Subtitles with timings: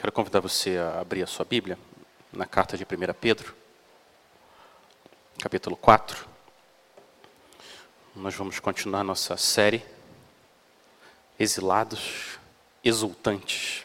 [0.00, 1.78] Quero convidar você a abrir a sua Bíblia
[2.32, 2.86] na carta de 1
[3.20, 3.54] Pedro,
[5.38, 6.26] capítulo 4.
[8.16, 9.84] Nós vamos continuar nossa série
[11.38, 12.38] Exilados,
[12.82, 13.84] Exultantes.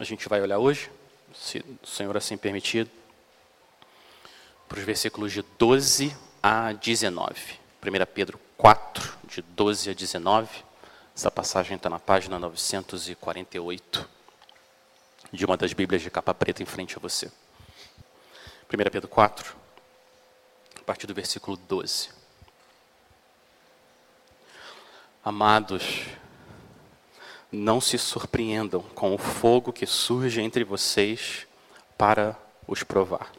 [0.00, 0.90] A gente vai olhar hoje,
[1.32, 2.90] se o Senhor assim permitir,
[4.68, 6.12] para os versículos de 12
[6.42, 7.40] a 19.
[7.80, 10.64] 1 Pedro 4, de 12 a 19.
[11.14, 14.19] Essa passagem está na página 948
[15.32, 17.30] de uma das Bíblias de capa preta em frente a você.
[18.72, 19.56] 1 Pedro 4,
[20.80, 22.10] a partir do versículo 12.
[25.24, 26.06] Amados,
[27.52, 31.46] não se surpreendam com o fogo que surge entre vocês
[31.98, 32.36] para
[32.66, 33.30] os provar,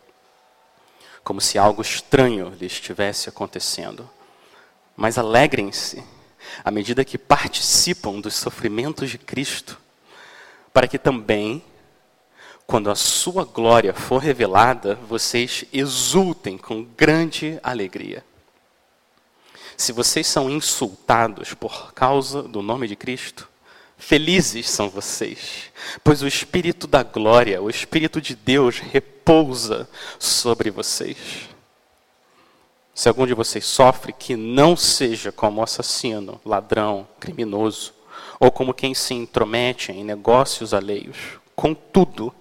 [1.23, 4.09] como se algo estranho lhe estivesse acontecendo
[4.95, 6.03] mas alegrem-se
[6.64, 9.80] à medida que participam dos sofrimentos de Cristo,
[10.73, 11.64] para que também,
[12.71, 18.23] quando a sua glória for revelada, vocês exultem com grande alegria.
[19.75, 23.50] Se vocês são insultados por causa do nome de Cristo,
[23.97, 25.69] felizes são vocês,
[26.02, 31.17] pois o Espírito da glória, o Espírito de Deus repousa sobre vocês.
[32.95, 37.94] Se algum de vocês sofre, que não seja como assassino, ladrão, criminoso,
[38.39, 41.17] ou como quem se intromete em negócios alheios.
[41.53, 42.33] Contudo,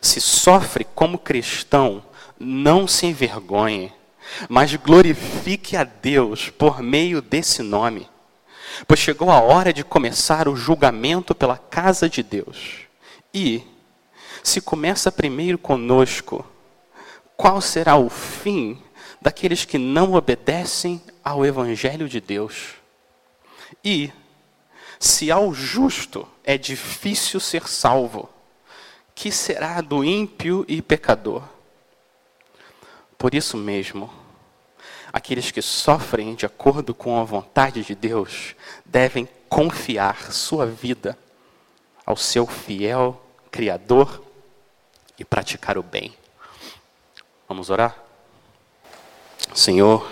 [0.00, 2.02] se sofre como cristão,
[2.38, 3.92] não se envergonhe,
[4.48, 8.08] mas glorifique a Deus por meio desse nome.
[8.86, 12.80] Pois chegou a hora de começar o julgamento pela casa de Deus.
[13.32, 13.62] E,
[14.42, 16.44] se começa primeiro conosco,
[17.36, 18.80] qual será o fim
[19.22, 22.74] daqueles que não obedecem ao Evangelho de Deus.
[23.84, 24.12] E,
[24.98, 28.28] se ao justo é difícil ser salvo,
[29.14, 31.42] que será do ímpio e pecador?
[33.16, 34.12] Por isso mesmo,
[35.12, 41.16] aqueles que sofrem de acordo com a vontade de Deus devem confiar sua vida
[42.04, 43.20] ao seu fiel
[43.50, 44.22] Criador
[45.18, 46.14] e praticar o bem.
[47.46, 47.96] Vamos orar?
[49.54, 50.10] Senhor,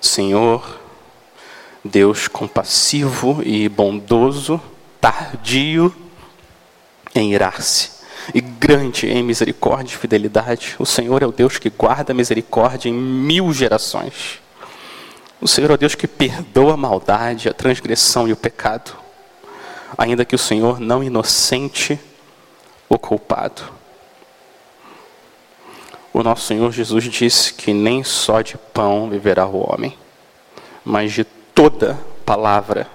[0.00, 0.80] Senhor,
[1.84, 4.58] Deus compassivo e bondoso,
[5.00, 6.03] tardio
[7.14, 7.94] em irar-se
[8.32, 10.76] e grande em misericórdia e fidelidade.
[10.78, 14.40] O Senhor é o Deus que guarda a misericórdia em mil gerações.
[15.40, 18.96] O Senhor é o Deus que perdoa a maldade, a transgressão e o pecado,
[19.98, 21.98] ainda que o Senhor não inocente
[22.88, 23.62] o culpado.
[26.12, 29.98] O nosso Senhor Jesus disse que nem só de pão viverá o homem,
[30.84, 32.86] mas de toda palavra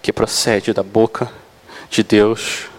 [0.00, 1.30] que procede da boca
[1.90, 2.71] de Deus.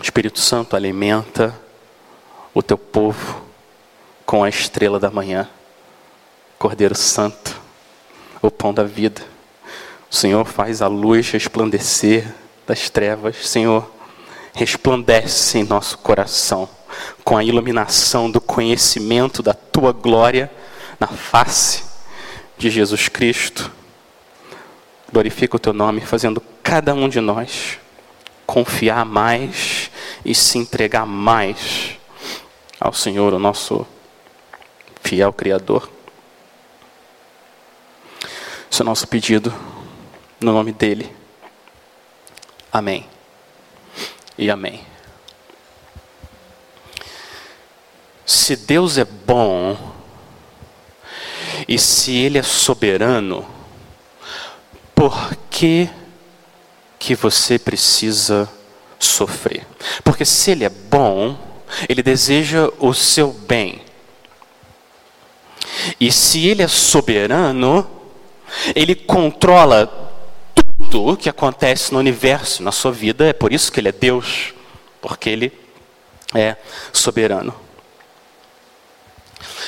[0.00, 1.54] O Espírito Santo alimenta
[2.54, 3.42] o teu povo
[4.24, 5.46] com a estrela da manhã,
[6.58, 7.60] Cordeiro Santo,
[8.40, 9.20] o pão da vida.
[10.10, 12.34] O Senhor faz a luz resplandecer
[12.66, 13.46] das trevas.
[13.46, 13.90] Senhor,
[14.54, 16.66] resplandece em nosso coração
[17.22, 20.50] com a iluminação do conhecimento da tua glória
[20.98, 21.84] na face
[22.56, 23.70] de Jesus Cristo.
[25.12, 27.78] Glorifica o teu nome, fazendo cada um de nós
[28.50, 29.92] confiar mais
[30.24, 31.96] e se entregar mais
[32.80, 33.86] ao Senhor, o nosso
[35.04, 35.88] fiel Criador.
[38.68, 39.54] Esse é o nosso pedido,
[40.40, 41.14] no nome dEle.
[42.72, 43.06] Amém.
[44.36, 44.84] E amém.
[48.26, 49.78] Se Deus é bom
[51.68, 53.46] e se Ele é soberano,
[54.92, 55.88] por que,
[57.00, 58.48] que você precisa
[58.98, 59.66] sofrer?
[60.04, 61.36] Porque se Ele é bom,
[61.88, 63.80] Ele deseja o seu bem.
[65.98, 67.90] E se Ele é soberano,
[68.76, 70.12] Ele controla
[70.90, 73.26] tudo que acontece no universo, na sua vida.
[73.26, 74.52] É por isso que Ele é Deus,
[75.00, 75.52] porque Ele
[76.34, 76.54] é
[76.92, 77.54] soberano.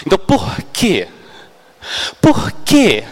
[0.07, 1.09] Então, por quê?
[2.21, 3.05] Por quê?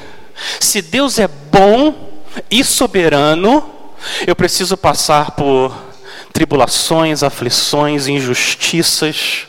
[0.61, 2.11] Se Deus é bom
[2.51, 3.80] e soberano,
[4.27, 5.75] eu preciso passar por
[6.33, 9.47] tribulações, aflições, injustiças,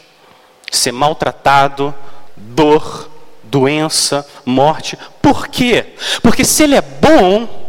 [0.72, 1.94] ser maltratado,
[2.36, 3.10] dor,
[3.44, 4.98] doença, morte.
[5.22, 5.94] Por quê?
[6.22, 7.62] Porque se Ele é bom,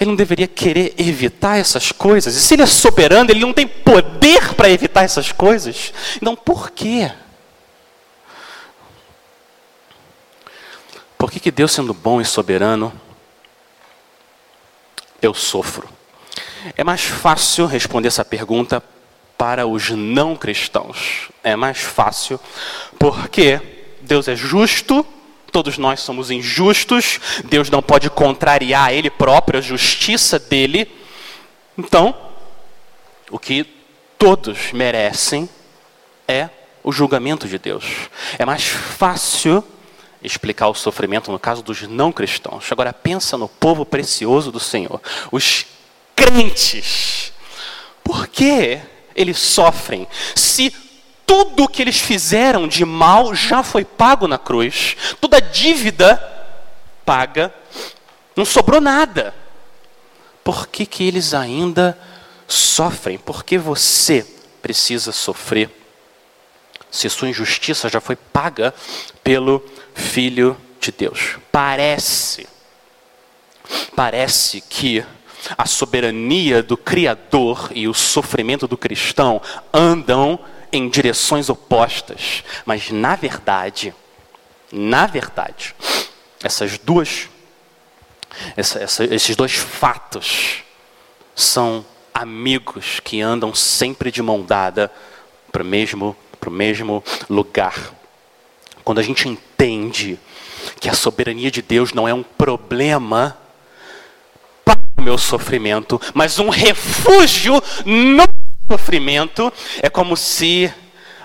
[0.00, 2.34] ele não deveria querer evitar essas coisas?
[2.34, 5.92] E se ele é soberano, ele não tem poder para evitar essas coisas?
[6.16, 7.12] Então, por quê?
[11.16, 12.92] Por que, que Deus, sendo bom e soberano,
[15.26, 15.88] eu sofro?
[16.76, 18.82] É mais fácil responder essa pergunta
[19.36, 21.28] para os não cristãos.
[21.42, 22.40] É mais fácil
[22.98, 23.60] porque
[24.00, 25.06] Deus é justo,
[25.52, 30.90] todos nós somos injustos, Deus não pode contrariar Ele próprio, a justiça dele.
[31.76, 32.16] Então,
[33.30, 33.64] o que
[34.18, 35.48] todos merecem
[36.26, 36.48] é
[36.82, 37.84] o julgamento de Deus.
[38.38, 39.64] É mais fácil
[40.24, 42.72] explicar o sofrimento no caso dos não cristãos.
[42.72, 45.00] Agora pensa no povo precioso do Senhor,
[45.30, 45.66] os
[46.16, 47.32] crentes.
[48.02, 48.80] Por que
[49.14, 50.74] eles sofrem se
[51.26, 54.96] tudo que eles fizeram de mal já foi pago na cruz?
[55.20, 56.16] Toda dívida
[57.04, 57.54] paga,
[58.34, 59.34] não sobrou nada.
[60.42, 61.98] Por que, que eles ainda
[62.46, 63.18] sofrem?
[63.18, 64.26] Por que você
[64.60, 65.70] precisa sofrer?
[66.90, 68.74] Se sua injustiça já foi paga
[69.22, 71.38] pelo Filho de Deus.
[71.50, 72.46] Parece,
[73.94, 75.04] parece que
[75.56, 79.40] a soberania do Criador e o sofrimento do cristão
[79.72, 80.38] andam
[80.72, 83.94] em direções opostas, mas na verdade,
[84.72, 85.74] na verdade,
[86.42, 87.28] essas duas,
[88.56, 90.64] essa, essa, esses dois fatos
[91.34, 94.90] são amigos que andam sempre de mão dada
[95.52, 96.16] para o mesmo,
[96.50, 97.94] mesmo lugar.
[98.84, 100.18] Quando a gente entende
[100.78, 103.36] que a soberania de Deus não é um problema
[104.64, 107.54] para o meu sofrimento, mas um refúgio
[107.84, 108.24] no
[108.70, 109.52] sofrimento,
[109.82, 110.72] é como se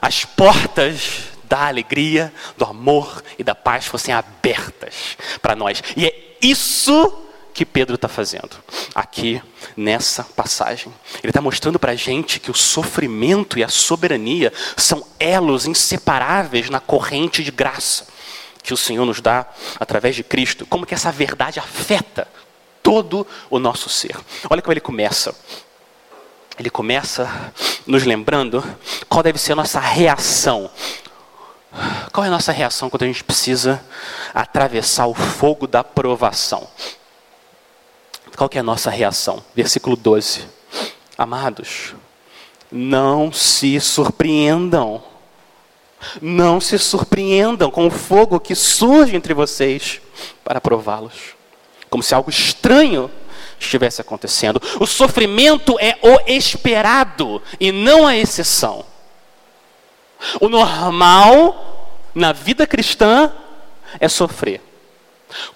[0.02, 5.84] as portas da alegria, do amor e da paz fossem abertas para nós.
[5.98, 7.29] E é isso
[7.60, 8.52] que Pedro está fazendo
[8.96, 9.42] aqui
[9.76, 10.94] nessa passagem.
[11.22, 16.70] Ele está mostrando para a gente que o sofrimento e a soberania são elos inseparáveis
[16.70, 18.08] na corrente de graça
[18.64, 19.46] que o Senhor nos dá
[19.78, 20.66] através de Cristo.
[20.66, 22.30] Como que essa verdade afeta
[22.82, 24.16] todo o nosso ser.
[24.50, 25.36] Olha como ele começa.
[26.58, 27.54] Ele começa
[27.86, 28.64] nos lembrando
[29.10, 30.72] qual deve ser a nossa reação.
[32.14, 33.84] Qual é a nossa reação quando a gente precisa
[34.34, 36.66] atravessar o fogo da provação?
[38.36, 39.44] Qual é a nossa reação?
[39.56, 40.46] Versículo 12.
[41.18, 41.94] Amados,
[42.72, 45.04] não se surpreendam.
[46.22, 50.00] Não se surpreendam com o fogo que surge entre vocês
[50.44, 51.36] para prová-los.
[51.90, 53.12] Como se algo estranho
[53.60, 54.62] estivesse acontecendo.
[54.80, 58.86] O sofrimento é o esperado e não a exceção.
[60.40, 63.32] O normal na vida cristã
[64.00, 64.62] é sofrer.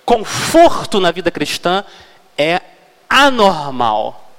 [0.06, 1.84] Conforto na vida cristã é
[3.09, 4.31] anormal,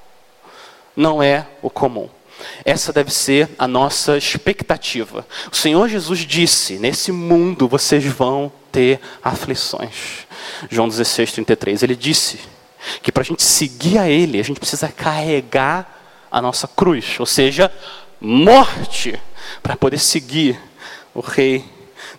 [0.96, 2.08] não é o comum.
[2.64, 5.26] Essa deve ser a nossa expectativa.
[5.50, 10.26] O Senhor Jesus disse: Nesse mundo vocês vão ter aflições.
[10.68, 11.82] João 16, 33.
[11.82, 12.40] Ele disse:
[13.02, 15.90] que para a gente seguir a Ele, a gente precisa carregar
[16.30, 17.72] a nossa cruz, ou seja,
[18.20, 19.20] morte,
[19.62, 20.58] para poder seguir
[21.14, 21.64] o Rei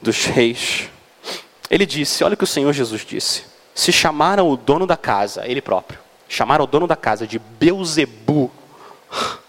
[0.02, 0.90] dos Reis.
[1.70, 3.44] Ele disse: olha o que o Senhor Jesus disse.
[3.76, 8.52] Se chamaram o dono da casa, ele próprio, chamaram o dono da casa de Beuzebu.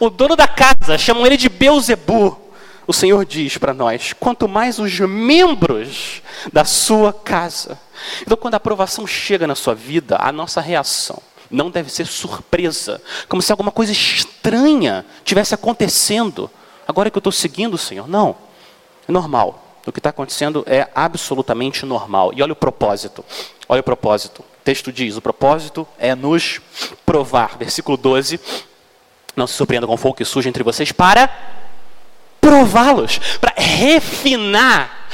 [0.00, 2.48] O dono da casa, chamam ele de Beuzebu
[2.88, 7.78] o Senhor diz para nós: quanto mais os membros da sua casa.
[8.22, 11.20] Então, quando a aprovação chega na sua vida, a nossa reação
[11.50, 16.50] não deve ser surpresa, como se alguma coisa estranha tivesse acontecendo.
[16.86, 18.08] Agora que eu estou seguindo o Senhor.
[18.08, 18.34] Não,
[19.06, 19.67] é normal.
[19.88, 22.32] O que está acontecendo é absolutamente normal.
[22.34, 23.24] E olha o propósito.
[23.68, 24.40] Olha o propósito.
[24.40, 26.60] O texto diz: o propósito é nos
[27.06, 27.56] provar.
[27.56, 28.38] Versículo 12.
[29.34, 31.30] Não se surpreenda com o fogo que surge entre vocês para
[32.40, 35.06] prová-los, para refinar,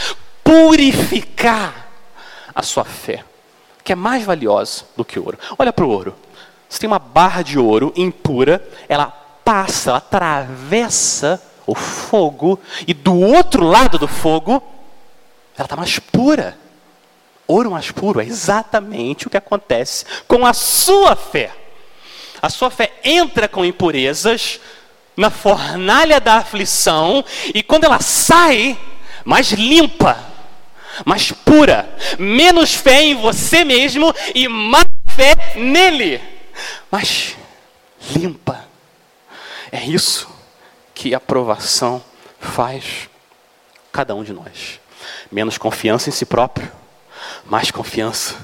[0.43, 1.89] purificar
[2.55, 3.25] a sua fé,
[3.83, 5.39] que é mais valiosa do que ouro.
[5.59, 6.15] Olha para o ouro.
[6.69, 9.07] Você tem uma barra de ouro impura, ela
[9.45, 14.63] passa, ela atravessa o fogo, e do outro lado do fogo,
[15.57, 16.59] ela está mais pura.
[17.47, 21.51] Ouro mais puro é exatamente o que acontece com a sua fé.
[22.41, 24.61] A sua fé entra com impurezas,
[25.17, 28.77] na fornalha da aflição, e quando ela sai,
[29.25, 30.19] mais limpa,
[31.05, 36.21] mais pura, menos fé em você mesmo e mais fé nele,
[36.91, 37.37] mais
[38.11, 38.65] limpa.
[39.71, 40.34] É isso
[40.95, 42.03] que a aprovação
[42.39, 43.09] faz
[43.93, 44.81] cada um de nós.
[45.31, 46.71] Menos confiança em si próprio,
[47.45, 48.37] mais confiança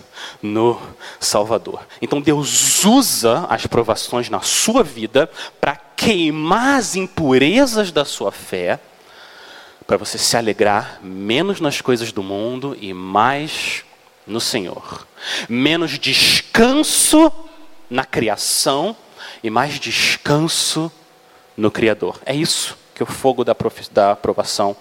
[0.42, 0.80] no
[1.18, 1.86] Salvador.
[2.00, 5.30] Então Deus usa as provações na sua vida
[5.60, 8.80] para queimar as impurezas da sua fé,
[9.86, 13.84] para você se alegrar menos nas coisas do mundo e mais
[14.26, 15.06] no Senhor.
[15.48, 17.30] Menos descanso
[17.88, 18.96] na criação
[19.42, 20.92] e mais descanso
[21.56, 22.20] no Criador.
[22.24, 23.56] É isso que o fogo da,
[23.92, 24.76] da aprovação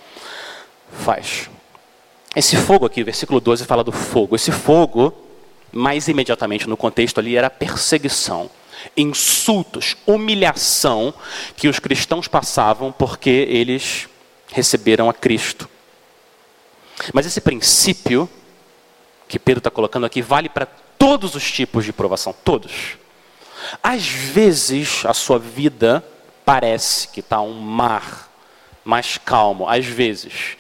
[0.92, 1.50] faz.
[2.36, 4.36] Esse fogo aqui, versículo 12, fala do fogo.
[4.36, 5.14] Esse fogo,
[5.72, 8.50] mais imediatamente no contexto ali, era perseguição,
[8.96, 11.14] insultos, humilhação
[11.56, 14.08] que os cristãos passavam porque eles
[14.52, 15.68] receberam a Cristo.
[17.14, 18.30] Mas esse princípio
[19.28, 22.98] que Pedro está colocando aqui vale para todos os tipos de provação, todos.
[23.82, 26.04] Às vezes a sua vida
[26.50, 28.28] parece que está um mar
[28.84, 30.58] mais calmo, às vezes.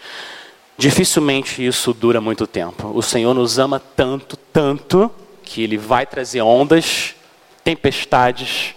[0.77, 2.91] Dificilmente isso dura muito tempo.
[2.93, 5.09] O Senhor nos ama tanto, tanto,
[5.41, 7.15] que Ele vai trazer ondas,
[7.63, 8.75] tempestades,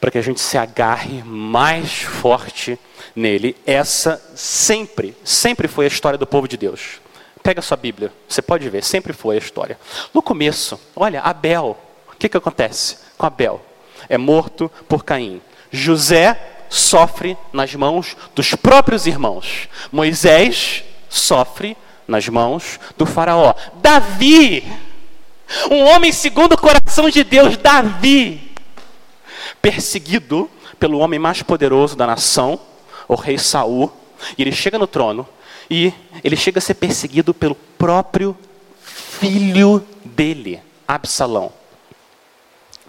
[0.00, 2.78] para que a gente se agarre mais forte
[3.14, 3.54] nele.
[3.66, 7.02] Essa sempre, sempre foi a história do povo de Deus.
[7.42, 9.78] Pega sua Bíblia, você pode ver, sempre foi a história.
[10.14, 11.76] No começo, olha, Abel,
[12.10, 13.60] o que, que acontece com Abel?
[14.08, 15.42] É morto por Caim.
[15.70, 19.68] José sofre nas mãos dos próprios irmãos.
[19.90, 23.54] Moisés sofre nas mãos do Faraó.
[23.74, 24.64] Davi,
[25.70, 28.52] um homem segundo o coração de Deus, Davi,
[29.60, 32.58] perseguido pelo homem mais poderoso da nação,
[33.06, 33.92] o rei Saul,
[34.36, 35.26] e ele chega no trono
[35.70, 35.92] e
[36.24, 38.36] ele chega a ser perseguido pelo próprio
[38.82, 41.52] filho dele, Absalão.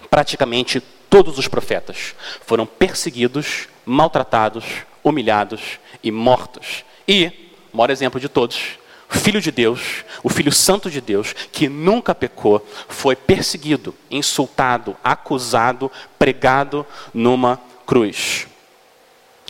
[0.09, 0.81] Praticamente
[1.11, 4.65] todos os profetas foram perseguidos, maltratados,
[5.03, 6.83] humilhados e mortos.
[7.07, 8.79] E, maior exemplo de todos,
[9.13, 14.97] o Filho de Deus, o Filho Santo de Deus, que nunca pecou, foi perseguido, insultado,
[15.03, 18.47] acusado, pregado numa cruz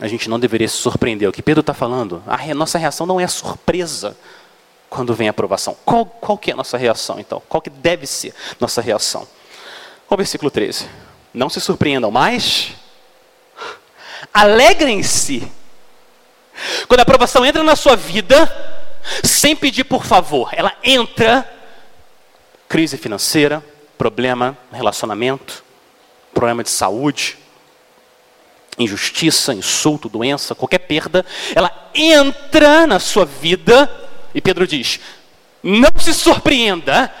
[0.02, 1.28] a gente não deveria se surpreender.
[1.28, 4.16] O que Pedro está falando, a nossa reação não é surpresa
[4.90, 5.76] quando vem a aprovação.
[5.84, 7.40] Qual, qual que é a nossa reação, então?
[7.48, 9.20] Qual que deve ser nossa reação?
[10.10, 10.88] Olha o versículo 13.
[11.32, 12.72] Não se surpreendam mais,
[14.32, 15.50] alegrem-se.
[16.86, 18.50] Quando a aprovação entra na sua vida,
[19.24, 21.48] sem pedir por favor, ela entra,
[22.68, 23.64] crise financeira,
[23.96, 25.64] problema relacionamento,
[26.34, 27.38] problema de saúde,
[28.78, 31.24] injustiça, insulto, doença, qualquer perda,
[31.54, 33.90] ela entra na sua vida
[34.34, 35.00] e Pedro diz:
[35.62, 37.12] não se surpreenda,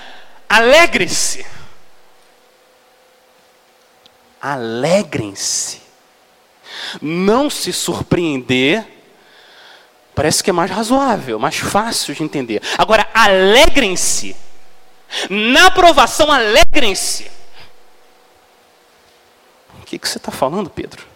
[0.48, 1.46] alegre-se.
[4.42, 5.80] Alegrem-se.
[7.00, 8.84] Não se surpreender
[10.14, 12.60] parece que é mais razoável, mais fácil de entender.
[12.76, 14.36] Agora, alegrem-se.
[15.30, 17.30] Na aprovação, alegrem-se.
[19.80, 21.06] O que, que você está falando, Pedro?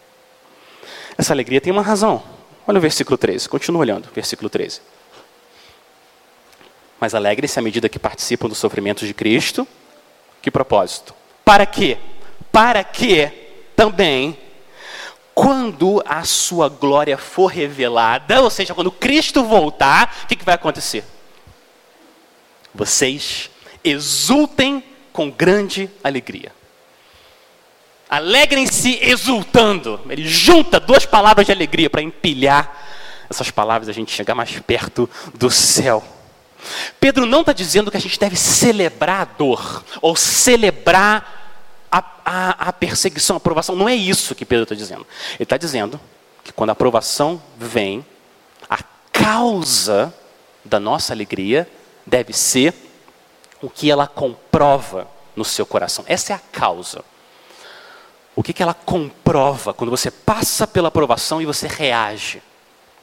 [1.18, 2.22] Essa alegria tem uma razão.
[2.66, 4.80] Olha o versículo 13, continua olhando, versículo 13.
[7.00, 9.66] Mas alegre-se à medida que participam dos sofrimentos de Cristo.
[10.42, 11.14] Que propósito?
[11.44, 11.98] Para quê?
[12.52, 13.30] Para que
[13.74, 14.38] também,
[15.34, 20.54] quando a sua glória for revelada, ou seja, quando Cristo voltar, o que, que vai
[20.54, 21.04] acontecer?
[22.74, 23.50] Vocês
[23.84, 26.52] exultem com grande alegria.
[28.08, 30.00] Alegrem-se exultando.
[30.08, 32.84] Ele junta duas palavras de alegria para empilhar
[33.28, 36.02] essas palavras a gente chegar mais perto do céu.
[37.00, 41.45] Pedro não está dizendo que a gente deve celebrar a dor ou celebrar
[41.96, 43.74] a, a, a perseguição, a aprovação.
[43.74, 45.06] Não é isso que Pedro está dizendo.
[45.34, 45.98] Ele está dizendo
[46.44, 48.04] que quando a aprovação vem,
[48.68, 50.12] a causa
[50.64, 51.68] da nossa alegria
[52.04, 52.74] deve ser
[53.62, 56.04] o que ela comprova no seu coração.
[56.06, 57.02] Essa é a causa.
[58.34, 62.42] O que, que ela comprova quando você passa pela aprovação e você reage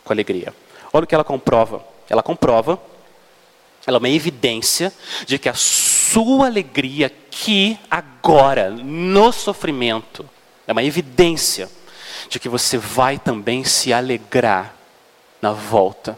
[0.04, 0.54] com alegria?
[0.92, 1.84] Olha o que ela comprova.
[2.08, 2.80] Ela comprova,
[3.88, 4.94] ela é uma evidência
[5.26, 6.03] de que a sua
[6.44, 10.30] alegria aqui, agora, no sofrimento,
[10.68, 11.70] é uma evidência
[12.30, 14.74] de que você vai também se alegrar
[15.42, 16.18] na volta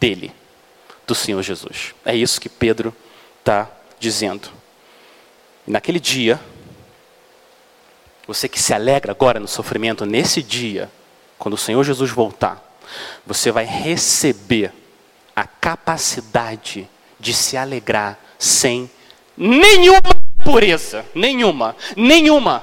[0.00, 0.32] dele,
[1.06, 1.94] do Senhor Jesus.
[2.04, 2.94] É isso que Pedro
[3.38, 4.48] está dizendo.
[5.66, 6.40] E naquele dia,
[8.26, 10.90] você que se alegra agora no sofrimento, nesse dia,
[11.38, 12.62] quando o Senhor Jesus voltar,
[13.26, 14.72] você vai receber
[15.34, 16.88] a capacidade
[17.20, 18.90] de se alegrar sem
[19.36, 20.00] nenhuma
[20.44, 22.62] pureza, nenhuma, nenhuma.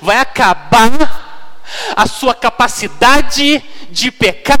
[0.00, 1.62] Vai acabar
[1.96, 4.60] a sua capacidade de pecar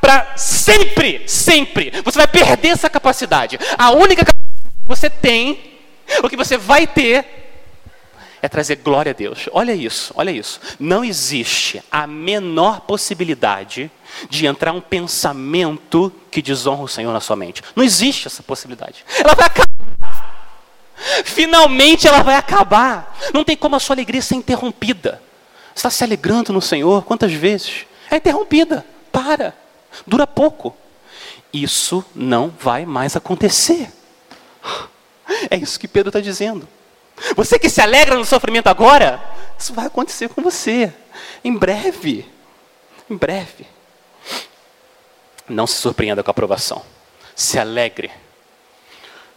[0.00, 1.92] para sempre, sempre.
[2.04, 3.58] Você vai perder essa capacidade.
[3.78, 5.78] A única capacidade que você tem,
[6.22, 7.40] o que você vai ter,
[8.42, 9.48] é trazer glória a Deus.
[9.52, 10.60] Olha isso, olha isso.
[10.78, 13.90] Não existe a menor possibilidade
[14.28, 17.62] de entrar um pensamento que desonra o Senhor na sua mente.
[17.76, 19.04] Não existe essa possibilidade.
[19.18, 19.69] Ela vai acabar.
[21.24, 23.16] Finalmente ela vai acabar.
[23.32, 25.22] Não tem como a sua alegria ser interrompida.
[25.74, 27.86] Você está se alegrando no Senhor quantas vezes?
[28.10, 28.84] É interrompida.
[29.12, 29.54] Para.
[30.06, 30.76] Dura pouco.
[31.52, 33.90] Isso não vai mais acontecer.
[35.50, 36.68] É isso que Pedro está dizendo.
[37.36, 39.22] Você que se alegra no sofrimento agora,
[39.58, 40.92] isso vai acontecer com você.
[41.44, 42.26] Em breve.
[43.08, 43.66] Em breve.
[45.48, 46.82] Não se surpreenda com a aprovação.
[47.34, 48.10] Se alegre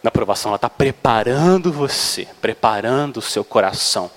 [0.04, 0.50] na aprovação.
[0.50, 4.10] Ela está preparando você, preparando o seu coração,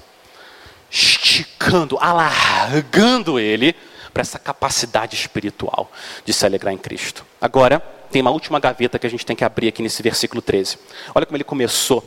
[0.91, 3.73] esticando, alargando ele
[4.13, 5.89] para essa capacidade espiritual
[6.25, 7.25] de se alegrar em Cristo.
[7.39, 7.79] Agora,
[8.11, 10.77] tem uma última gaveta que a gente tem que abrir aqui nesse versículo 13.
[11.15, 12.03] Olha como ele começou.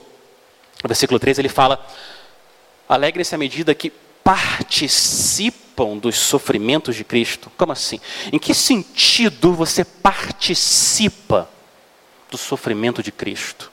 [0.82, 1.84] No versículo 13 ele fala:
[2.86, 3.90] Alegre-se à medida que
[4.22, 7.50] participam dos sofrimentos de Cristo.
[7.56, 7.98] Como assim?
[8.30, 11.48] Em que sentido você participa
[12.30, 13.70] do sofrimento de Cristo?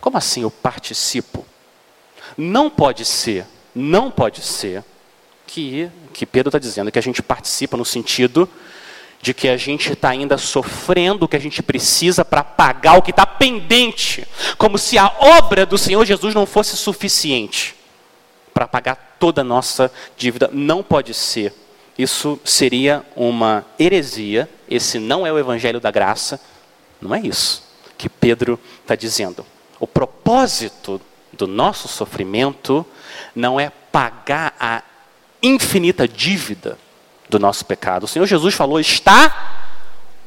[0.00, 1.44] Como assim eu participo?
[2.36, 4.84] Não pode ser, não pode ser
[5.46, 8.48] que, que Pedro está dizendo que a gente participa no sentido
[9.20, 13.02] de que a gente está ainda sofrendo o que a gente precisa para pagar o
[13.02, 14.26] que está pendente,
[14.58, 17.74] como se a obra do Senhor Jesus não fosse suficiente
[18.52, 20.50] para pagar toda a nossa dívida.
[20.52, 21.54] Não pode ser.
[21.96, 24.48] Isso seria uma heresia.
[24.68, 26.40] Esse não é o evangelho da graça.
[27.00, 27.62] Não é isso
[27.96, 29.44] que Pedro está dizendo.
[29.78, 31.00] O propósito
[31.32, 32.86] do nosso sofrimento
[33.34, 34.82] não é pagar a
[35.42, 36.78] infinita dívida
[37.28, 38.04] do nosso pecado.
[38.04, 39.64] O Senhor Jesus falou: está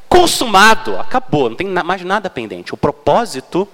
[0.08, 2.74] consumado, acabou, não tem mais nada pendente.
[2.74, 3.68] O propósito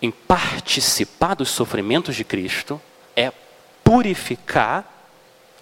[0.00, 2.80] em participar dos sofrimentos de Cristo
[3.16, 3.32] é
[3.82, 4.84] purificar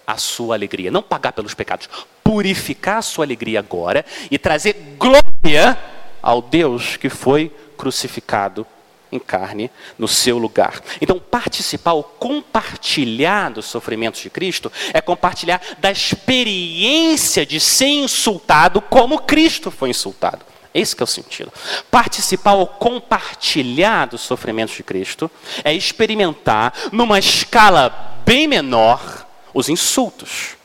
[0.05, 1.89] a sua alegria, não pagar pelos pecados,
[2.27, 5.79] purificar a sua alegria agora e trazer glória
[6.21, 8.67] ao Deus que foi crucificado
[9.09, 10.81] em carne no seu lugar.
[10.99, 18.81] Então, participar ou compartilhar dos sofrimentos de Cristo é compartilhar da experiência de ser insultado
[18.81, 20.45] como Cristo foi insultado.
[20.73, 21.53] Esse é o sentido.
[21.89, 25.31] Participar ou compartilhar dos sofrimentos de Cristo
[25.63, 30.56] é experimentar numa escala bem menor os insultos,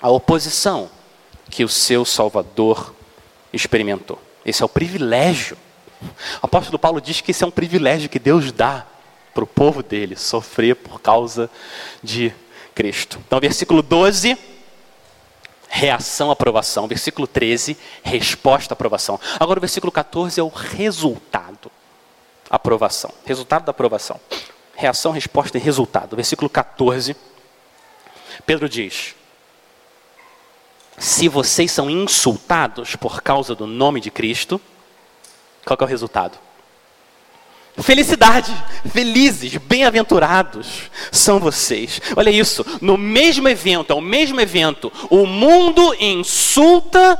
[0.00, 0.90] a oposição
[1.50, 2.94] que o seu Salvador
[3.52, 4.20] experimentou.
[4.44, 5.56] Esse é o privilégio
[6.42, 8.86] o apóstolo Paulo diz que isso é um privilégio que Deus dá
[9.34, 11.50] para o povo dele, sofrer por causa
[12.02, 12.32] de
[12.74, 13.18] Cristo.
[13.26, 14.36] Então, versículo 12,
[15.68, 16.88] reação, aprovação.
[16.88, 19.20] Versículo 13, resposta, aprovação.
[19.38, 21.70] Agora, o versículo 14 é o resultado,
[22.48, 23.12] aprovação.
[23.24, 24.18] Resultado da aprovação.
[24.74, 26.16] Reação, resposta e resultado.
[26.16, 27.14] Versículo 14,
[28.46, 29.14] Pedro diz:
[31.00, 34.60] Se vocês são insultados por causa do nome de Cristo,
[35.64, 36.38] qual é o resultado?
[37.78, 38.54] Felicidade,
[38.92, 42.02] felizes, bem-aventurados são vocês.
[42.14, 47.18] Olha isso, no mesmo evento, ao mesmo evento, o mundo insulta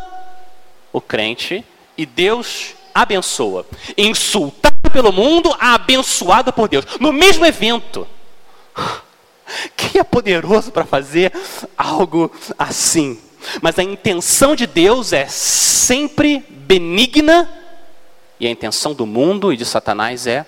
[0.93, 1.65] o crente
[1.97, 3.65] e Deus abençoa.
[3.97, 6.85] Insultado pelo mundo, abençoado por Deus.
[7.01, 8.07] No mesmo evento.
[9.75, 11.33] Quem é poderoso para fazer
[11.79, 13.30] algo assim?
[13.61, 17.49] Mas a intenção de Deus é sempre benigna
[18.41, 20.47] e a intenção do mundo e de Satanás é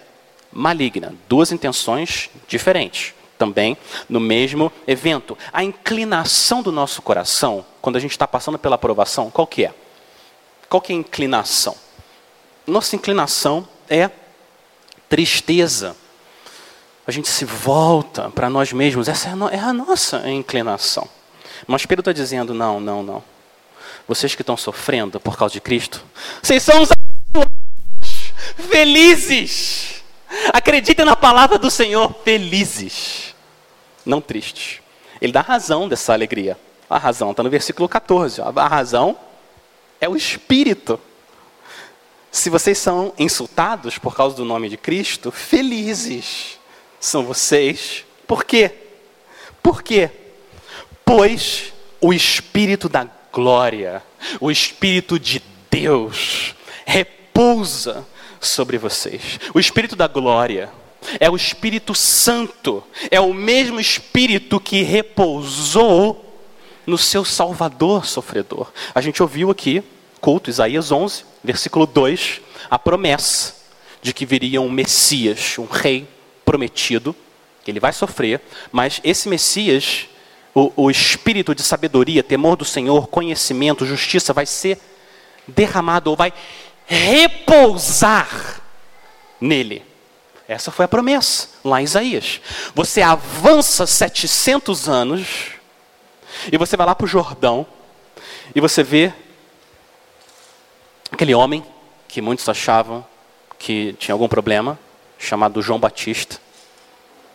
[0.50, 1.14] maligna.
[1.28, 3.76] Duas intenções diferentes, também
[4.08, 5.36] no mesmo evento.
[5.52, 9.74] A inclinação do nosso coração, quando a gente está passando pela aprovação, qual que é?
[10.70, 11.76] Qual que é a inclinação?
[12.66, 14.10] Nossa inclinação é
[15.06, 15.94] tristeza.
[17.06, 19.06] A gente se volta para nós mesmos.
[19.06, 21.06] Essa é a, no, é a nossa inclinação.
[21.66, 23.24] Mas Pedro está dizendo: não, não, não.
[24.06, 26.04] Vocês que estão sofrendo por causa de Cristo,
[26.42, 26.88] vocês são os
[28.56, 30.02] felizes.
[30.52, 33.34] Acreditem na palavra do Senhor, felizes,
[34.04, 34.80] não tristes.
[35.20, 36.58] Ele dá razão dessa alegria.
[36.88, 38.40] A razão está no versículo 14.
[38.40, 39.16] A razão
[40.00, 40.98] é o Espírito.
[42.30, 46.58] Se vocês são insultados por causa do nome de Cristo, felizes
[46.98, 48.04] são vocês.
[48.26, 48.72] Por quê?
[49.62, 50.10] Por quê?
[51.04, 54.02] Pois o Espírito da glória,
[54.40, 58.06] o Espírito de Deus, repousa
[58.40, 59.38] sobre vocês.
[59.54, 60.70] O Espírito da glória
[61.18, 66.28] é o Espírito Santo, é o mesmo Espírito que repousou
[66.86, 68.72] no seu Salvador sofredor.
[68.94, 69.82] A gente ouviu aqui,
[70.20, 73.54] culto, Isaías 11, versículo 2, a promessa
[74.00, 76.08] de que viria um Messias, um rei
[76.44, 77.14] prometido,
[77.64, 78.40] que ele vai sofrer,
[78.72, 80.08] mas esse Messias,
[80.54, 84.78] o, o espírito de sabedoria, temor do Senhor, conhecimento, justiça, vai ser
[85.46, 86.32] derramado ou vai
[86.86, 88.60] repousar
[89.40, 89.84] nele.
[90.46, 92.40] Essa foi a promessa, lá em Isaías.
[92.74, 95.52] Você avança 700 anos
[96.50, 97.66] e você vai lá para o Jordão
[98.54, 99.12] e você vê
[101.10, 101.64] aquele homem
[102.08, 103.04] que muitos achavam
[103.58, 104.78] que tinha algum problema,
[105.18, 106.38] chamado João Batista,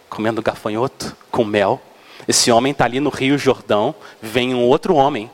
[0.09, 1.81] comendo gafanhoto com mel.
[2.27, 5.31] Esse homem está ali no Rio Jordão, vem um outro homem,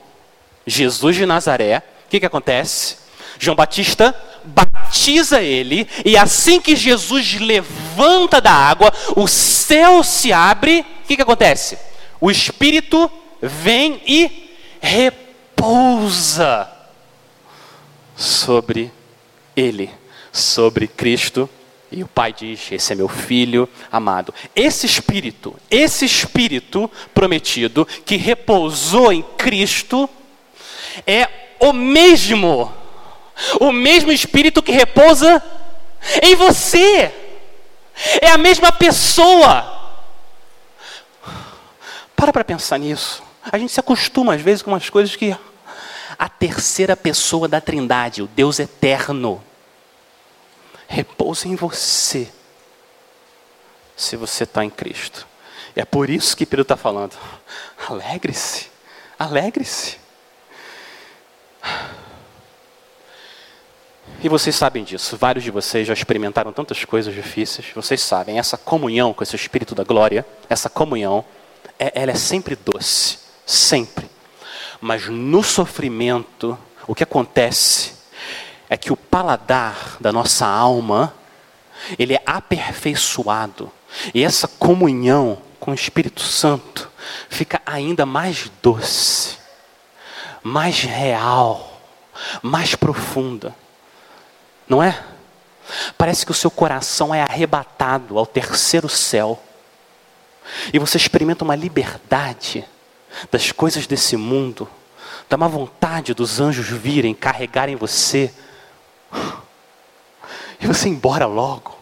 [0.66, 1.82] Jesus de Nazaré.
[2.06, 2.98] O que, que acontece?
[3.40, 10.82] João Batista batiza ele, e assim que Jesus levanta da água, o céu se abre.
[10.82, 11.78] O que, que acontece?
[12.22, 13.10] O Espírito
[13.42, 16.70] vem e repousa
[18.16, 18.92] sobre
[19.56, 19.90] ele,
[20.32, 21.50] sobre Cristo.
[21.94, 24.34] E o pai diz: Esse é meu filho amado.
[24.56, 30.10] Esse espírito, esse espírito prometido que repousou em Cristo,
[31.06, 31.30] é
[31.60, 32.74] o mesmo,
[33.60, 35.42] o mesmo espírito que repousa
[36.22, 37.14] em você.
[38.22, 39.72] É a mesma pessoa.
[42.16, 43.22] Para para pensar nisso.
[43.52, 45.36] A gente se acostuma às vezes com umas coisas que
[46.18, 49.44] a terceira pessoa da Trindade, o Deus eterno,
[50.94, 52.32] repousa em você,
[53.96, 55.28] se você está em Cristo.
[55.76, 57.18] E é por isso que Pedro está falando:
[57.90, 58.68] alegre-se,
[59.18, 59.98] alegre-se.
[64.22, 68.58] E vocês sabem disso, vários de vocês já experimentaram tantas coisas difíceis, vocês sabem, essa
[68.58, 71.26] comunhão com esse Espírito da glória, essa comunhão,
[71.80, 74.10] é, ela é sempre doce, sempre.
[74.80, 77.93] Mas no sofrimento, o que acontece
[78.74, 81.14] é que o paladar da nossa alma,
[82.00, 83.72] ele é aperfeiçoado.
[84.16, 86.90] E essa comunhão com o Espírito Santo
[87.30, 89.38] fica ainda mais doce,
[90.42, 91.80] mais real,
[92.42, 93.56] mais profunda.
[94.68, 95.04] Não é?
[95.96, 99.40] Parece que o seu coração é arrebatado ao terceiro céu.
[100.74, 102.66] E você experimenta uma liberdade
[103.32, 104.68] das coisas desse mundo,
[105.30, 108.34] dá uma vontade dos anjos virem carregarem você
[110.60, 111.78] e você embora logo.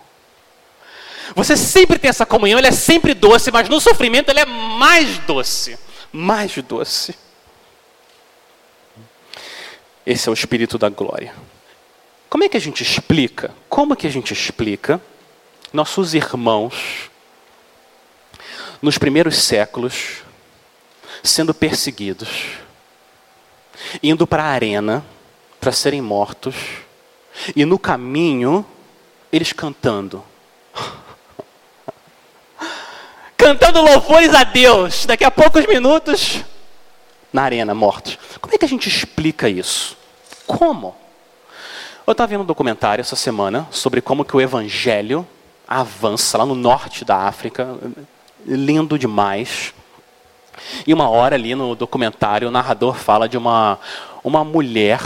[1.35, 5.17] Você sempre tem essa comunhão, ela é sempre doce, mas no sofrimento ela é mais
[5.19, 5.77] doce,
[6.11, 7.15] mais doce.
[10.05, 11.33] Esse é o espírito da glória.
[12.29, 13.53] Como é que a gente explica?
[13.69, 15.01] Como que a gente explica
[15.71, 17.09] nossos irmãos
[18.81, 20.23] nos primeiros séculos
[21.23, 22.29] sendo perseguidos,
[24.01, 25.05] indo para a arena
[25.59, 26.55] para serem mortos,
[27.55, 28.65] e no caminho
[29.31, 30.23] eles cantando.
[33.37, 35.05] cantando louvores a Deus.
[35.05, 36.43] Daqui a poucos minutos,
[37.31, 38.17] na arena, mortos.
[38.39, 39.97] Como é que a gente explica isso?
[40.45, 40.95] Como?
[42.05, 45.25] Eu estava vendo um documentário essa semana sobre como que o evangelho
[45.67, 47.77] avança lá no norte da África,
[48.45, 49.73] lindo demais.
[50.85, 53.79] E uma hora ali no documentário, o narrador fala de uma,
[54.23, 54.99] uma mulher,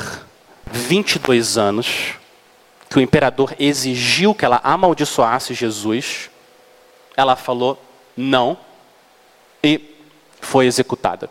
[0.65, 2.15] 22 anos,
[2.89, 6.29] que o imperador exigiu que ela amaldiçoasse Jesus.
[7.15, 7.81] Ela falou
[8.15, 8.57] não
[9.63, 9.95] e
[10.39, 11.29] foi executada.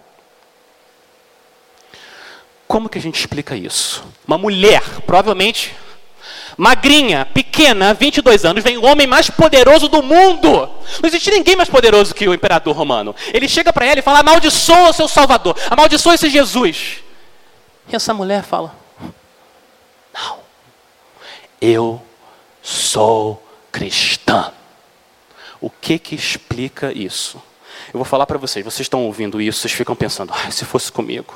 [2.66, 4.04] Como que a gente explica isso?
[4.26, 5.74] Uma mulher, provavelmente
[6.56, 10.68] magrinha, pequena, 22 anos, vem o homem mais poderoso do mundo.
[11.02, 13.14] Não existe ninguém mais poderoso que o imperador romano.
[13.32, 16.98] Ele chega para ela e fala: amaldiçoa o seu Salvador, amaldiçoa esse Jesus.
[17.88, 18.74] E essa mulher fala:
[20.12, 20.38] Não,
[21.64, 22.02] eu
[22.62, 24.52] sou cristã.
[25.60, 27.42] O que que explica isso?
[27.88, 30.92] Eu vou falar para vocês, vocês estão ouvindo isso, vocês ficam pensando: ah, se fosse
[30.92, 31.34] comigo.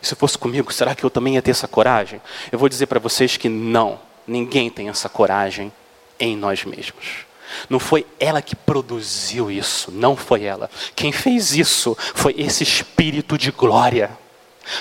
[0.00, 2.20] Se fosse comigo, será que eu também ia ter essa coragem?
[2.50, 5.72] Eu vou dizer para vocês que não, ninguém tem essa coragem
[6.18, 7.06] em nós mesmos.
[7.68, 10.68] Não foi ela que produziu isso, não foi ela.
[10.96, 14.10] Quem fez isso foi esse espírito de glória.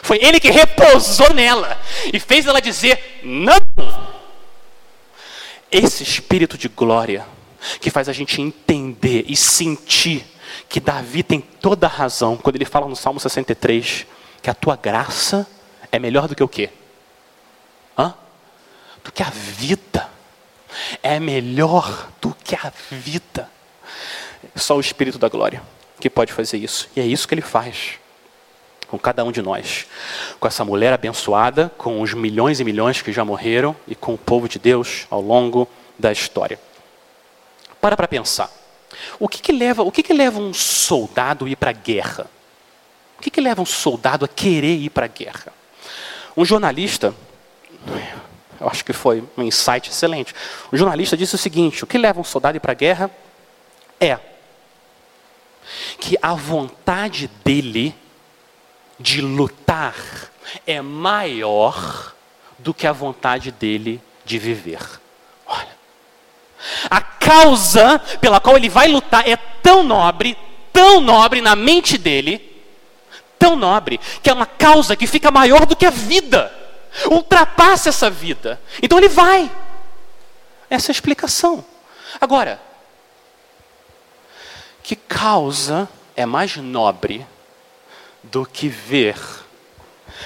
[0.01, 1.79] Foi ele que repousou nela
[2.11, 4.00] e fez ela dizer: não.
[5.71, 7.25] Esse espírito de glória
[7.79, 10.25] que faz a gente entender e sentir
[10.67, 14.05] que Davi tem toda a razão quando ele fala no Salmo 63
[14.41, 15.47] que a tua graça
[15.91, 16.69] é melhor do que o quê?
[17.97, 18.13] Hã?
[19.03, 20.09] Do que a vida.
[21.01, 23.49] É melhor do que a vida.
[24.55, 25.61] Só o Espírito da Glória
[25.99, 26.89] que pode fazer isso.
[26.95, 28.00] E é isso que ele faz
[28.91, 29.87] com cada um de nós.
[30.37, 34.17] Com essa mulher abençoada, com os milhões e milhões que já morreram e com o
[34.17, 35.65] povo de Deus ao longo
[35.97, 36.59] da história.
[37.79, 38.51] Para para pensar.
[39.17, 42.29] O que, que leva, o que, que leva um soldado a ir para a guerra?
[43.17, 45.53] O que, que leva um soldado a querer ir para a guerra?
[46.35, 47.15] Um jornalista,
[48.59, 50.35] eu acho que foi um insight excelente.
[50.69, 53.09] O jornalista disse o seguinte: o que leva um soldado para a guerra
[54.01, 54.19] é
[55.97, 57.95] que a vontade dele
[59.01, 59.95] de lutar
[60.65, 62.13] é maior
[62.57, 64.79] do que a vontade dele de viver.
[65.45, 65.75] Olha,
[66.89, 70.37] a causa pela qual ele vai lutar é tão nobre,
[70.71, 72.63] tão nobre na mente dele,
[73.39, 76.53] tão nobre, que é uma causa que fica maior do que a vida,
[77.09, 78.61] ultrapassa essa vida.
[78.81, 79.49] Então ele vai.
[80.69, 81.65] Essa é a explicação.
[82.19, 82.61] Agora,
[84.83, 87.25] que causa é mais nobre
[88.23, 89.15] do que ver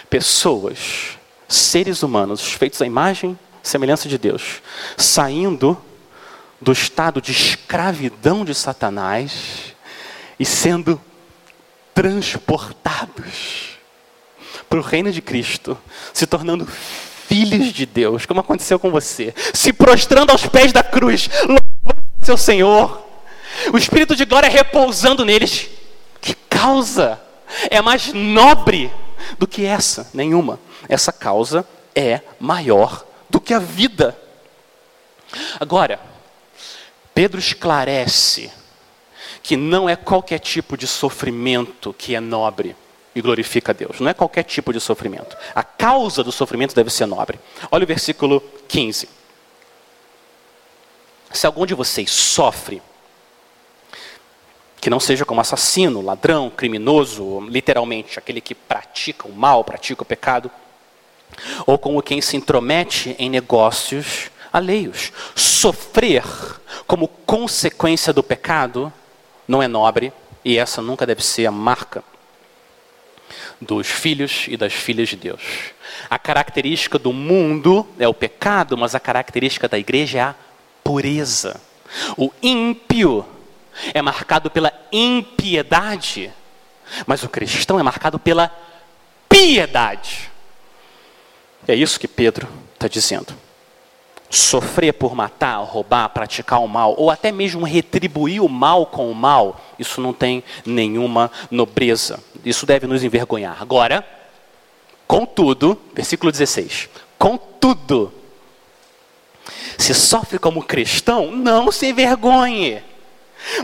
[0.10, 4.62] pessoas, seres humanos, feitos à imagem e semelhança de Deus,
[4.98, 5.78] saindo
[6.60, 9.76] do estado de escravidão de Satanás
[10.40, 11.02] e sendo
[11.94, 13.78] transportados
[14.70, 15.78] para o reino de Cristo,
[16.14, 21.30] se tornando filhos de Deus, como aconteceu com você, se prostrando aos pés da cruz,
[21.44, 23.06] louvando seu Senhor,
[23.72, 25.70] o Espírito de glória repousando neles.
[26.22, 27.20] Que causa
[27.70, 28.92] é mais nobre
[29.38, 30.10] do que essa?
[30.14, 30.60] Nenhuma.
[30.88, 34.18] Essa causa é maior do que a vida.
[35.60, 36.00] Agora,
[37.14, 38.52] Pedro esclarece
[39.42, 42.76] que não é qualquer tipo de sofrimento que é nobre
[43.16, 44.00] e glorifica a Deus.
[44.00, 45.38] Não é qualquer tipo de sofrimento.
[45.54, 47.40] A causa do sofrimento deve ser nobre.
[47.72, 49.08] Olha o versículo 15.
[51.32, 52.82] Se algum de vocês sofre,
[54.86, 60.06] que não seja como assassino, ladrão, criminoso, literalmente, aquele que pratica o mal, pratica o
[60.06, 60.52] pecado,
[61.66, 65.12] ou como quem se intromete em negócios alheios.
[65.34, 66.24] Sofrer
[66.86, 68.94] como consequência do pecado
[69.48, 72.04] não é nobre e essa nunca deve ser a marca
[73.60, 75.42] dos filhos e das filhas de Deus.
[76.08, 80.36] A característica do mundo é o pecado, mas a característica da igreja é a
[80.84, 81.60] pureza.
[82.16, 83.26] O ímpio
[83.94, 86.32] é marcado pela impiedade,
[87.06, 88.52] mas o cristão é marcado pela
[89.28, 90.32] piedade.
[91.68, 93.34] É isso que Pedro está dizendo.
[94.30, 99.16] Sofrer por matar, roubar, praticar o mal, ou até mesmo retribuir o mal com o
[99.16, 102.20] mal, isso não tem nenhuma nobreza.
[102.44, 103.58] Isso deve nos envergonhar.
[103.62, 104.06] Agora,
[105.08, 108.14] contudo, versículo 16: contudo,
[109.78, 112.84] se sofre como cristão, não se envergonhe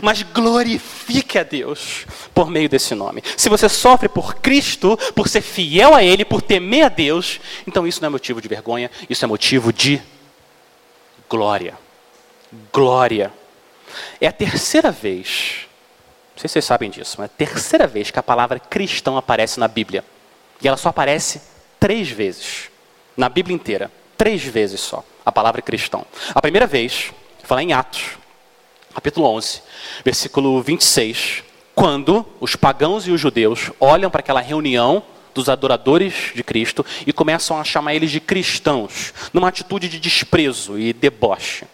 [0.02, 3.22] mas glorifique a Deus por meio desse nome.
[3.36, 7.86] Se você sofre por Cristo, por ser fiel a Ele, por temer a Deus, então
[7.86, 10.00] isso não é motivo de vergonha, isso é motivo de
[11.28, 11.74] glória.
[12.72, 13.32] Glória.
[14.20, 15.66] É a terceira vez,
[16.34, 19.16] não sei se vocês sabem disso, mas é a terceira vez que a palavra cristão
[19.16, 20.04] aparece na Bíblia.
[20.62, 21.42] E ela só aparece
[21.80, 22.70] três vezes,
[23.16, 23.90] na Bíblia inteira.
[24.16, 26.06] Três vezes só, a palavra cristão.
[26.34, 27.10] A primeira vez,
[27.42, 28.21] falar em Atos,
[28.94, 29.62] capítulo 11,
[30.04, 31.42] versículo 26,
[31.74, 35.02] quando os pagãos e os judeus olham para aquela reunião
[35.34, 40.78] dos adoradores de Cristo e começam a chamar eles de cristãos, numa atitude de desprezo
[40.78, 41.64] e deboche.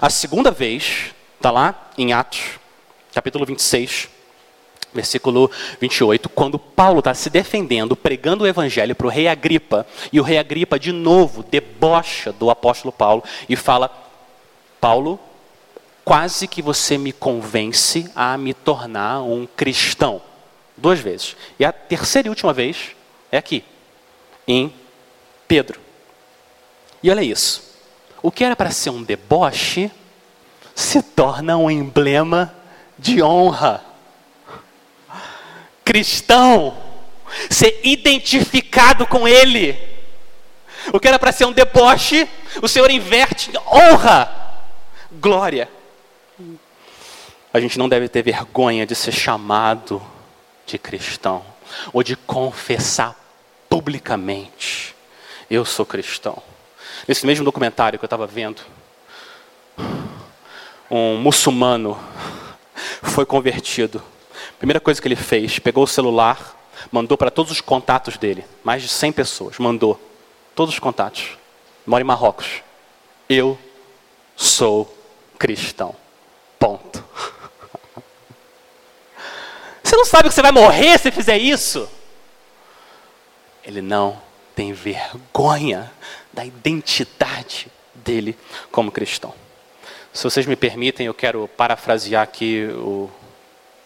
[0.00, 2.40] A segunda vez, está lá em Atos,
[3.12, 4.08] capítulo 26,
[4.94, 10.18] versículo 28, quando Paulo está se defendendo, pregando o evangelho para o rei Agripa, e
[10.18, 13.90] o rei Agripa, de novo, debocha do apóstolo Paulo e fala:
[14.80, 15.20] Paulo
[16.04, 20.20] quase que você me convence a me tornar um cristão.
[20.76, 21.36] Duas vezes.
[21.58, 22.96] E a terceira e última vez
[23.30, 23.64] é aqui,
[24.46, 24.72] em
[25.46, 25.80] Pedro.
[27.02, 27.72] E olha isso.
[28.22, 29.90] O que era para ser um deboche
[30.74, 32.54] se torna um emblema
[32.98, 33.84] de honra.
[35.84, 36.76] Cristão,
[37.50, 39.76] ser identificado com Ele.
[40.92, 42.28] O que era para ser um deboche,
[42.60, 44.32] o Senhor inverte honra,
[45.12, 45.68] glória.
[47.52, 50.00] A gente não deve ter vergonha de ser chamado
[50.64, 51.44] de cristão
[51.92, 53.14] ou de confessar
[53.68, 54.94] publicamente:
[55.50, 56.42] eu sou cristão.
[57.06, 58.62] Nesse mesmo documentário que eu estava vendo,
[60.90, 61.98] um muçulmano
[63.02, 64.02] foi convertido.
[64.58, 66.56] Primeira coisa que ele fez, pegou o celular,
[66.90, 70.00] mandou para todos os contatos dele, mais de 100 pessoas, mandou
[70.54, 71.36] todos os contatos.
[71.84, 72.62] Mora em Marrocos.
[73.28, 73.58] Eu
[74.36, 74.96] sou
[75.38, 75.94] cristão.
[76.58, 77.04] Ponto.
[79.92, 81.86] Você não sabe que você vai morrer se fizer isso?
[83.62, 84.18] Ele não
[84.56, 85.92] tem vergonha
[86.32, 88.34] da identidade dele
[88.70, 89.34] como cristão.
[90.10, 93.10] Se vocês me permitem, eu quero parafrasear aqui o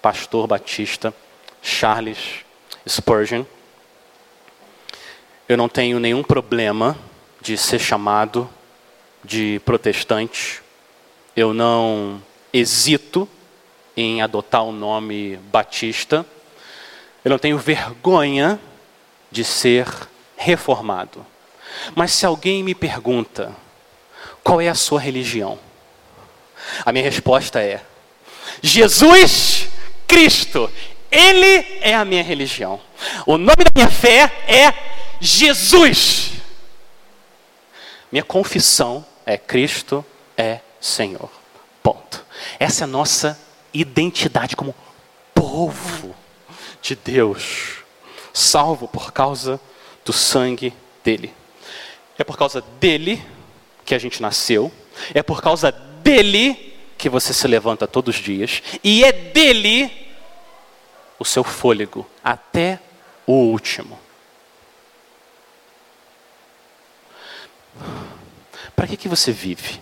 [0.01, 1.13] pastor batista
[1.61, 2.45] Charles
[2.89, 3.45] Spurgeon.
[5.49, 6.97] Eu não tenho nenhum problema
[7.41, 8.49] de ser chamado
[9.25, 10.63] de protestante.
[11.35, 13.29] Eu não hesito
[13.97, 16.27] em adotar o nome batista.
[17.25, 18.61] Eu não tenho vergonha
[19.31, 19.87] de ser
[20.37, 21.25] reformado.
[21.95, 23.55] Mas se alguém me pergunta
[24.43, 25.59] qual é a sua religião,
[26.85, 27.83] a minha resposta é:
[28.63, 29.69] Jesus
[30.07, 30.71] Cristo,
[31.11, 32.81] Ele é a minha religião.
[33.27, 34.73] O nome da minha fé é
[35.21, 36.33] Jesus.
[38.11, 40.05] Minha confissão é Cristo
[40.37, 41.31] é Senhor.
[41.83, 42.25] Ponto.
[42.59, 43.46] Essa é a nossa
[43.81, 44.75] identidade como
[45.35, 46.15] povo
[46.83, 47.79] de Deus,
[48.33, 49.61] salvo por causa
[50.05, 50.73] do sangue
[51.05, 51.35] dele.
[52.19, 53.23] É por causa dele
[53.85, 54.73] que a gente nasceu,
[55.13, 59.91] é por causa dele que você se levanta todos os dias, e é dele
[61.19, 62.81] o seu fôlego até
[63.27, 63.99] o último.
[68.75, 69.81] Para que, que você vive?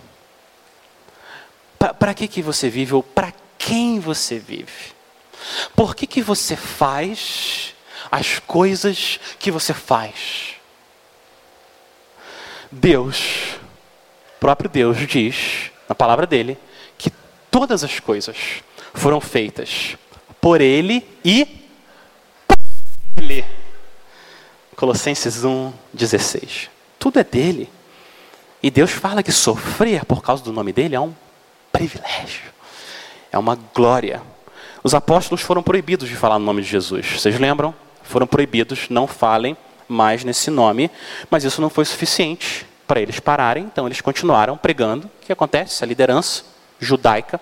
[1.99, 4.93] Para que, que você vive ou para quem você vive?
[5.75, 7.73] Por que, que você faz
[8.11, 10.55] as coisas que você faz?
[12.71, 13.57] Deus,
[14.39, 16.57] próprio Deus, diz na palavra dele
[16.97, 17.11] que
[17.49, 18.63] todas as coisas
[18.93, 19.97] foram feitas
[20.41, 21.45] por ele e
[22.47, 22.57] por
[23.23, 23.45] ele.
[24.75, 26.69] Colossenses 1:16.
[26.99, 27.69] Tudo é dele.
[28.61, 31.13] E Deus fala que sofrer por causa do nome dele é um
[31.71, 32.51] privilégio,
[33.35, 34.21] é uma glória.
[34.81, 37.05] Os apóstolos foram proibidos de falar no nome de Jesus.
[37.05, 37.75] Vocês lembram?
[38.01, 39.57] Foram proibidos, não falem
[39.89, 40.89] mais nesse nome,
[41.29, 45.07] mas isso não foi suficiente para eles pararem, então eles continuaram pregando.
[45.21, 45.83] O que acontece?
[45.83, 46.45] A liderança
[46.79, 47.41] judaica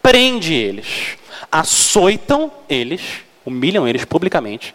[0.00, 1.18] prende eles,
[1.50, 3.00] açoitam eles,
[3.44, 4.72] humilham eles publicamente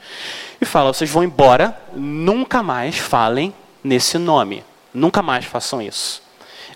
[0.60, 4.64] e fala: vocês vão embora, nunca mais falem nesse nome.
[4.94, 6.22] Nunca mais façam isso.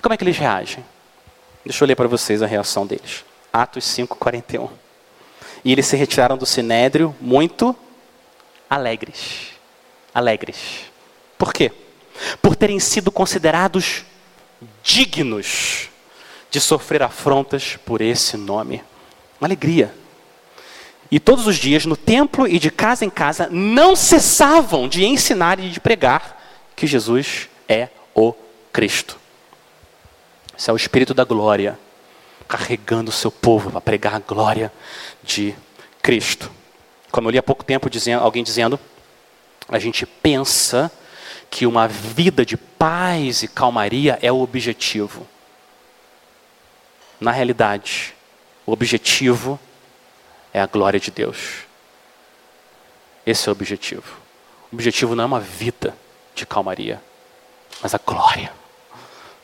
[0.01, 0.85] Como é que eles reagem?
[1.65, 3.25] Deixa eu ler para vocês a reação deles.
[3.53, 4.67] Atos 5, 41.
[5.63, 7.75] E eles se retiraram do sinédrio muito
[8.67, 9.49] alegres.
[10.11, 10.85] Alegres.
[11.37, 11.71] Por quê?
[12.41, 14.03] Por terem sido considerados
[14.81, 15.89] dignos
[16.49, 18.83] de sofrer afrontas por esse nome.
[19.39, 19.93] Uma alegria.
[21.11, 25.59] E todos os dias, no templo e de casa em casa, não cessavam de ensinar
[25.59, 26.41] e de pregar
[26.75, 28.33] que Jesus é o
[28.71, 29.19] Cristo.
[30.57, 31.77] Esse é o Espírito da glória,
[32.43, 34.71] carregando o seu povo para pregar a glória
[35.23, 35.55] de
[36.01, 36.51] Cristo.
[37.11, 38.79] Como eu li há pouco tempo dizendo, alguém dizendo,
[39.67, 40.91] a gente pensa
[41.49, 45.27] que uma vida de paz e calmaria é o objetivo.
[47.19, 48.13] Na realidade,
[48.65, 49.59] o objetivo
[50.53, 51.63] é a glória de Deus.
[53.25, 54.17] Esse é o objetivo.
[54.71, 55.95] O objetivo não é uma vida
[56.35, 57.01] de calmaria
[57.83, 58.51] mas a glória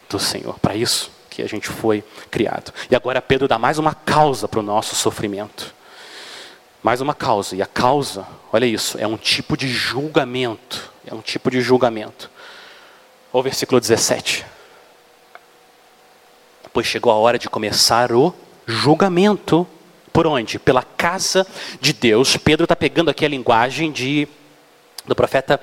[0.10, 0.58] do Senhor.
[0.60, 2.74] Para isso que a gente foi criado.
[2.92, 5.74] E agora Pedro dá mais uma causa para o nosso sofrimento.
[6.84, 7.56] Mais uma causa.
[7.56, 10.92] E a causa, olha isso, é um tipo de julgamento.
[11.06, 12.30] É um tipo de julgamento.
[13.32, 14.46] Olha o versículo 17.
[16.74, 18.34] Pois chegou a hora de começar o
[18.66, 19.66] julgamento.
[20.12, 20.60] Por onde?
[20.60, 21.48] Pela casa
[21.80, 22.36] de Deus.
[22.36, 24.28] Pedro está pegando aqui a linguagem de,
[25.06, 25.60] do profeta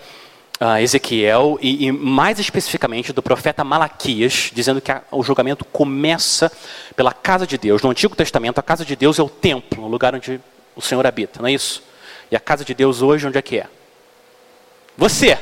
[0.61, 6.51] uh, Ezequiel e, e, mais especificamente do profeta Malaquias, dizendo que a, o julgamento começa
[6.95, 7.83] pela casa de Deus.
[7.83, 10.41] No Antigo Testamento, a casa de Deus é o templo, o lugar onde
[10.75, 11.83] o Senhor habita, não é isso?
[12.31, 13.67] E a casa de Deus hoje, onde é que é?
[14.97, 15.39] Você,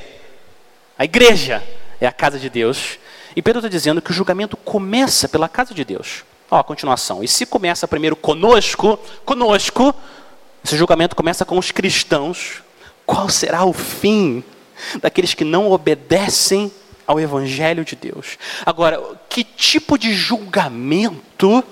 [0.99, 1.63] a igreja,
[2.01, 2.99] é a casa de Deus.
[3.35, 6.25] E Pedro está dizendo que o julgamento começa pela casa de Deus.
[6.51, 7.23] Ó, a continuação.
[7.23, 9.95] E se começa primeiro conosco, conosco,
[10.65, 12.63] esse julgamento começa com os cristãos.
[13.07, 14.45] Qual será o fim
[15.01, 16.71] daqueles que não obedecem
[17.07, 18.39] ao Evangelho de Deus.
[18.65, 21.63] Agora, que tipo de julgamento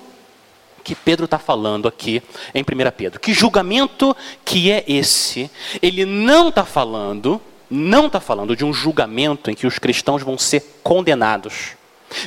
[0.84, 2.22] que Pedro está falando aqui
[2.54, 2.64] em 1
[2.96, 3.20] Pedro?
[3.20, 5.50] Que julgamento que é esse?
[5.80, 10.36] Ele não está falando, não está falando de um julgamento em que os cristãos vão
[10.36, 11.72] ser condenados,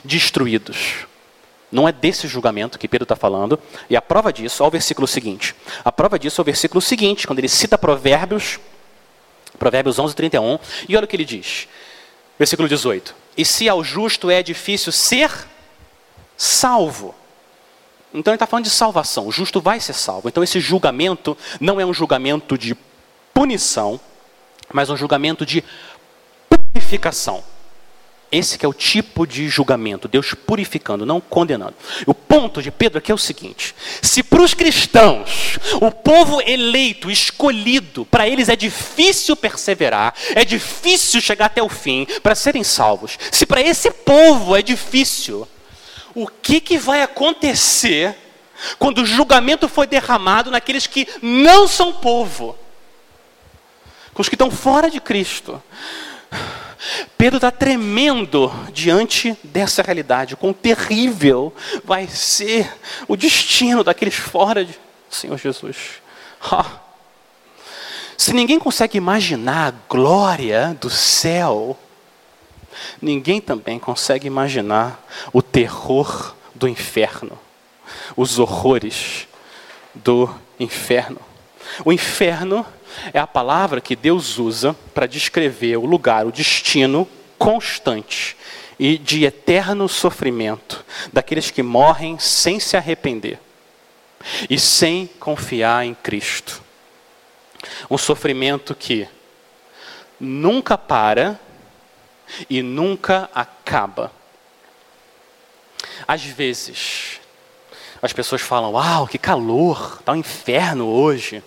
[0.03, 1.05] destruídos.
[1.72, 3.60] Não é desse julgamento que Pedro está falando.
[3.89, 5.53] E a prova disso, olha o versículo seguinte.
[5.84, 8.60] A prova disso é o versículo seguinte, quando ele cita Provérbios
[9.58, 10.60] Provérbios 11, 31.
[10.88, 11.68] E olha o que ele diz.
[12.38, 13.16] Versículo 18.
[13.38, 15.32] E se ao justo é difícil ser
[16.38, 17.16] salvo.
[18.14, 19.28] Então ele está falando de salvação.
[19.28, 20.28] O justo vai ser salvo.
[20.28, 22.76] Então esse julgamento não é um julgamento de
[23.34, 23.99] punição,
[24.72, 25.64] mas um julgamento de
[26.49, 27.43] purificação.
[28.32, 31.76] Esse que é o tipo de julgamento, Deus purificando, não condenando.
[32.05, 37.11] O ponto de Pedro aqui é o seguinte: se para os cristãos, o povo eleito,
[37.11, 43.17] escolhido, para eles é difícil perseverar, é difícil chegar até o fim para serem salvos.
[43.32, 45.47] Se para esse povo é difícil,
[46.13, 48.15] o que, que vai acontecer
[48.80, 52.57] quando o julgamento foi derramado naqueles que não são povo?
[54.13, 55.61] Com os que estão fora de Cristo.
[57.18, 62.72] Pedro está tremendo diante dessa realidade, quão terrível vai ser
[63.08, 64.78] o destino daqueles fora de
[65.10, 66.02] Senhor Jesus.
[66.52, 66.64] Oh.
[68.18, 71.78] Se ninguém consegue imaginar a glória do céu,
[73.02, 77.38] ninguém também consegue imaginar o terror do inferno,
[78.16, 79.28] os horrores
[79.94, 80.30] do
[80.60, 81.20] inferno.
[81.84, 82.66] O inferno
[83.13, 87.07] é a palavra que Deus usa para descrever o lugar, o destino
[87.38, 88.38] constante
[88.80, 93.39] e de eterno sofrimento daqueles que morrem sem se arrepender
[94.49, 96.61] e sem confiar em Cristo.
[97.89, 99.07] Um sofrimento que
[100.20, 101.39] nunca para
[102.49, 104.11] e nunca acaba.
[106.07, 107.20] Às vezes,
[108.01, 111.43] as pessoas falam: Uau, que calor, está um inferno hoje.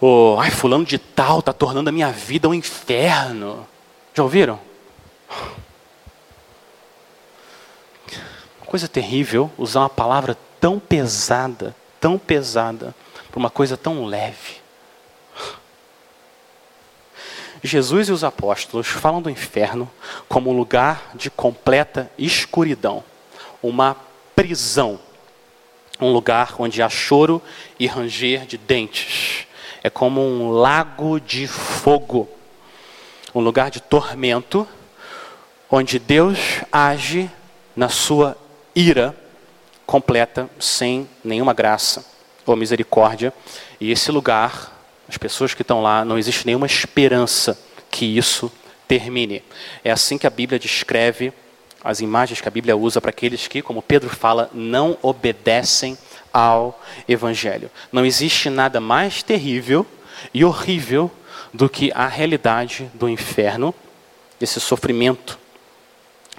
[0.00, 3.66] Oh, ai, fulano de tal está tornando a minha vida um inferno.
[4.14, 4.60] Já ouviram?
[8.64, 12.94] Coisa terrível usar uma palavra tão pesada, tão pesada,
[13.30, 14.58] para uma coisa tão leve.
[17.62, 19.90] Jesus e os apóstolos falam do inferno
[20.28, 23.02] como um lugar de completa escuridão,
[23.60, 23.96] uma
[24.36, 25.00] prisão,
[26.00, 27.42] um lugar onde há choro
[27.78, 29.47] e ranger de dentes,
[29.88, 32.28] é como um lago de fogo,
[33.34, 34.68] um lugar de tormento,
[35.70, 36.38] onde Deus
[36.70, 37.30] age
[37.74, 38.36] na sua
[38.74, 39.16] ira
[39.86, 42.04] completa, sem nenhuma graça
[42.44, 43.32] ou misericórdia.
[43.80, 44.78] E esse lugar,
[45.08, 47.58] as pessoas que estão lá, não existe nenhuma esperança
[47.90, 48.52] que isso
[48.86, 49.42] termine.
[49.82, 51.32] É assim que a Bíblia descreve
[51.82, 55.96] as imagens que a Bíblia usa para aqueles que, como Pedro fala, não obedecem
[56.38, 57.68] ao Evangelho.
[57.90, 59.84] Não existe nada mais terrível
[60.32, 61.10] e horrível
[61.52, 63.74] do que a realidade do inferno,
[64.40, 65.36] esse sofrimento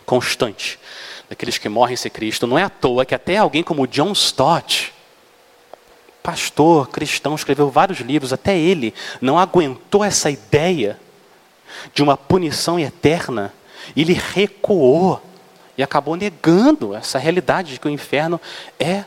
[0.05, 0.79] constante
[1.27, 2.47] daqueles que morrem sem Cristo.
[2.47, 4.93] Não é à toa que até alguém como John Stott,
[6.23, 10.97] pastor cristão, escreveu vários livros, até ele não aguentou essa ideia
[11.93, 13.53] de uma punição eterna,
[13.97, 15.21] ele recuou
[15.77, 18.39] e acabou negando essa realidade de que o inferno
[18.79, 19.03] é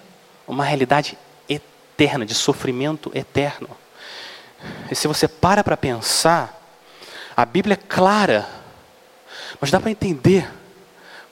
[0.53, 3.68] uma realidade eterna, de sofrimento eterno.
[4.90, 6.61] E se você para para pensar,
[7.36, 8.48] a Bíblia é clara,
[9.61, 10.48] mas dá para entender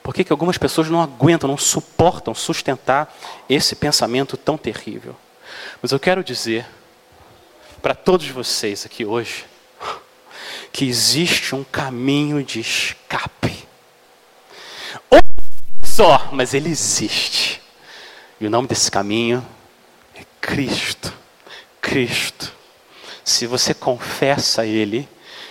[0.03, 3.15] por que, que algumas pessoas não aguentam, não suportam sustentar
[3.47, 5.15] esse pensamento tão terrível.
[5.81, 6.65] Mas eu quero dizer
[7.81, 9.45] para todos vocês aqui hoje
[10.71, 13.67] que existe um caminho de escape.
[15.09, 15.19] Ou
[15.83, 17.60] só, mas ele existe.
[18.41, 19.45] E o nome desse caminho
[20.15, 21.13] é Cristo.
[21.79, 22.51] Cristo.
[23.23, 25.07] Se você confessa a Ele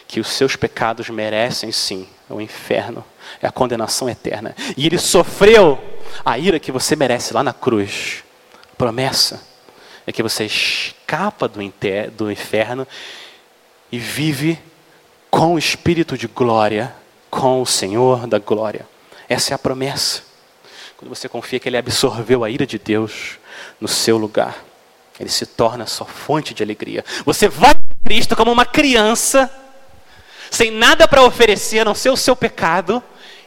[0.09, 3.05] que os seus pecados merecem sim o inferno,
[3.41, 4.57] é a condenação eterna.
[4.76, 5.80] E Ele sofreu
[6.24, 8.24] a ira que você merece lá na cruz.
[8.72, 9.41] A promessa
[10.05, 11.61] é que você escapa do,
[12.16, 12.88] do inferno
[13.93, 14.59] e vive
[15.30, 16.93] com o espírito de glória,
[17.30, 18.84] com o Senhor da glória.
[19.28, 20.30] Essa é a promessa.
[21.01, 23.39] Quando você confia que Ele absorveu a ira de Deus
[23.81, 24.63] no seu lugar,
[25.19, 27.03] Ele se torna sua fonte de alegria.
[27.25, 29.51] Você vai a Cristo como uma criança,
[30.51, 33.03] sem nada para oferecer a não ser o seu pecado,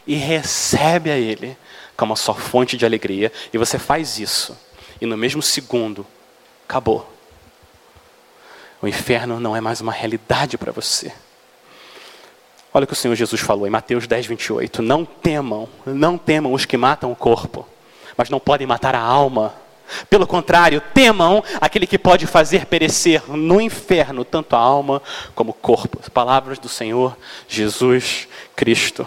[0.07, 1.55] e recebe a Ele
[1.95, 3.31] como a sua fonte de alegria.
[3.53, 4.57] E você faz isso,
[4.99, 6.07] e no mesmo segundo,
[6.67, 7.07] acabou.
[8.81, 11.13] O inferno não é mais uma realidade para você.
[12.73, 14.81] Olha o que o Senhor Jesus falou em Mateus 10, 28.
[14.81, 17.67] Não temam, não temam os que matam o corpo,
[18.17, 19.53] mas não podem matar a alma.
[20.09, 25.03] Pelo contrário, temam aquele que pode fazer perecer no inferno tanto a alma
[25.35, 25.99] como o corpo.
[26.01, 27.15] As palavras do Senhor
[27.47, 29.05] Jesus Cristo.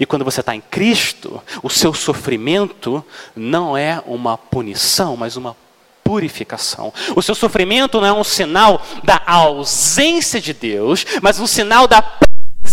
[0.00, 3.04] E quando você está em Cristo, o seu sofrimento
[3.36, 5.54] não é uma punição, mas uma
[6.02, 6.90] purificação.
[7.14, 12.00] O seu sofrimento não é um sinal da ausência de Deus, mas um sinal da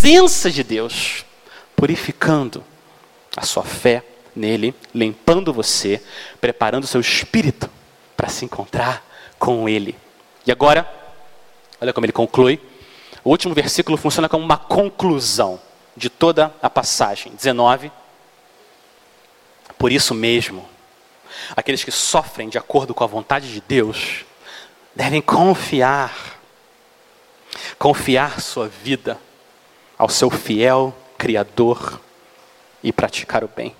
[0.01, 1.23] presença de Deus,
[1.75, 2.63] purificando
[3.37, 4.03] a sua fé
[4.35, 6.01] nele, limpando você,
[6.39, 7.69] preparando o seu espírito
[8.17, 9.05] para se encontrar
[9.37, 9.95] com ele.
[10.43, 10.91] E agora,
[11.79, 12.59] olha como ele conclui.
[13.23, 15.61] O último versículo funciona como uma conclusão
[15.95, 17.33] de toda a passagem.
[17.33, 17.91] 19.
[19.77, 20.67] Por isso mesmo,
[21.55, 24.25] aqueles que sofrem de acordo com a vontade de Deus
[24.95, 26.39] devem confiar,
[27.77, 29.19] confiar sua vida
[30.01, 32.01] ao seu fiel Criador
[32.81, 33.75] e praticar o bem.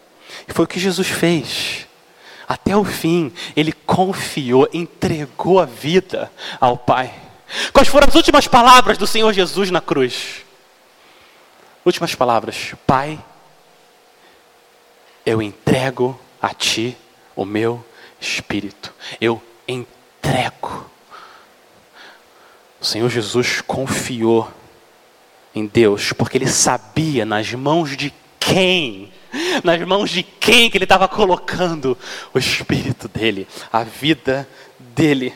[0.48, 1.88] E foi o que Jesus fez.
[2.48, 7.12] Até o fim, ele confiou, entregou a vida ao Pai.
[7.74, 10.46] Quais foram as últimas palavras do Senhor Jesus na cruz?
[11.84, 13.20] Últimas palavras: Pai,
[15.26, 16.96] eu entrego a Ti
[17.36, 17.84] o meu
[18.20, 18.94] espírito.
[19.20, 20.86] Eu entrego.
[22.80, 24.61] O Senhor Jesus confiou
[25.54, 29.12] em Deus, porque ele sabia nas mãos de quem,
[29.64, 31.98] nas mãos de quem que ele estava colocando
[32.34, 34.48] o espírito dele, a vida
[34.80, 35.34] dele.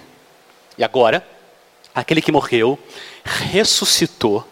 [0.78, 1.26] E agora,
[1.94, 2.80] aquele que morreu,
[3.24, 4.46] ressuscitou,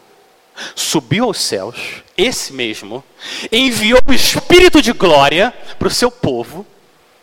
[0.76, 3.04] subiu aos céus, esse mesmo,
[3.52, 6.66] enviou o espírito de glória para o seu povo,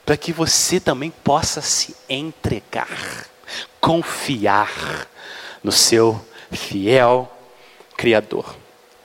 [0.05, 3.27] para que você também possa se entregar,
[3.81, 5.07] confiar
[5.63, 6.21] no seu
[6.51, 7.31] fiel
[8.01, 8.57] Criador.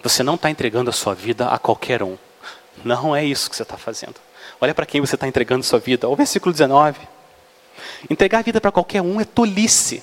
[0.01, 2.17] Você não está entregando a sua vida a qualquer um.
[2.81, 4.15] Não é isso que você está fazendo.
[4.61, 6.07] Olha para quem você está entregando a sua vida.
[6.07, 7.05] O versículo 19.
[8.09, 10.01] Entregar a vida para qualquer um é tolice.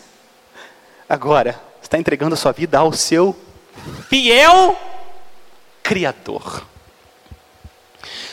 [1.08, 3.34] Agora, você está entregando a sua vida ao seu
[4.10, 4.78] fiel
[5.82, 6.66] Criador.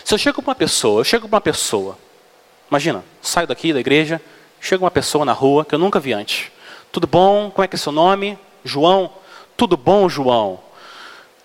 [0.04, 1.98] Se eu chego para uma pessoa, eu chego para uma pessoa,
[2.70, 4.22] imagina, saio daqui da igreja,
[4.60, 6.52] chega uma pessoa na rua que eu nunca vi antes.
[6.92, 7.50] Tudo bom?
[7.50, 8.38] Como é que é seu nome?
[8.66, 9.10] João?
[9.60, 10.58] Tudo bom, João?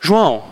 [0.01, 0.45] João,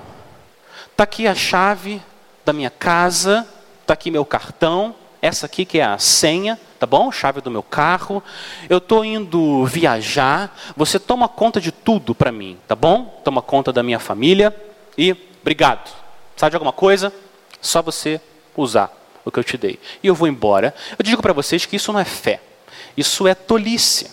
[0.90, 2.02] está aqui a chave
[2.44, 3.46] da minha casa,
[3.80, 7.12] está aqui meu cartão, essa aqui que é a senha, tá bom?
[7.12, 8.20] Chave do meu carro.
[8.68, 10.58] Eu estou indo viajar.
[10.76, 13.20] Você toma conta de tudo para mim, tá bom?
[13.22, 14.52] Toma conta da minha família
[14.98, 15.88] e obrigado.
[16.36, 17.12] Sabe de alguma coisa?
[17.60, 18.20] Só você
[18.56, 18.92] usar
[19.24, 19.78] o que eu te dei.
[20.02, 20.74] E eu vou embora.
[20.98, 22.42] Eu digo para vocês que isso não é fé.
[22.96, 24.10] Isso é tolice.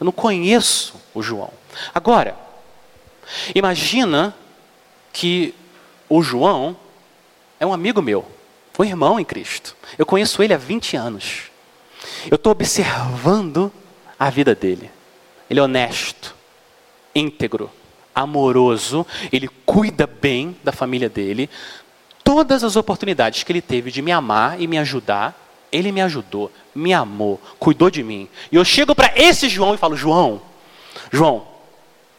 [0.00, 1.52] Eu não conheço o João.
[1.94, 2.47] Agora,
[3.54, 4.34] Imagina
[5.12, 5.54] que
[6.08, 6.76] o João
[7.60, 8.24] é um amigo meu,
[8.78, 9.76] um irmão em Cristo.
[9.96, 11.42] Eu conheço ele há 20 anos.
[12.30, 13.72] Eu estou observando
[14.18, 14.90] a vida dele.
[15.50, 16.34] Ele é honesto,
[17.14, 17.70] íntegro,
[18.14, 21.48] amoroso, ele cuida bem da família dele.
[22.22, 25.36] Todas as oportunidades que ele teve de me amar e me ajudar,
[25.70, 28.28] ele me ajudou, me amou, cuidou de mim.
[28.50, 30.42] E eu chego para esse João e falo: João,
[31.10, 31.46] João,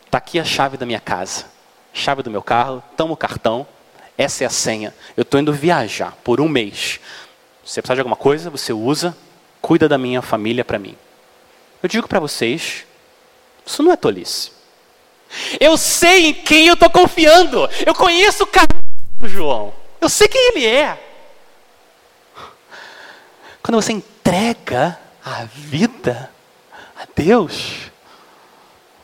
[0.10, 1.46] Está aqui a chave da minha casa,
[1.94, 3.68] chave do meu carro, toma o cartão,
[4.18, 4.92] essa é a senha.
[5.16, 7.00] Eu estou indo viajar por um mês.
[7.64, 9.16] Você precisar de alguma coisa, você usa,
[9.62, 10.98] cuida da minha família para mim.
[11.84, 12.88] Eu digo para vocês,
[13.64, 14.52] isso não é tolice.
[15.60, 17.70] Eu sei em quem eu estou confiando.
[17.86, 18.82] Eu conheço o caráter
[19.20, 19.72] do João.
[20.02, 20.98] Eu sei quem ele é.
[23.62, 26.32] Quando você entrega a vida
[27.00, 27.92] a Deus,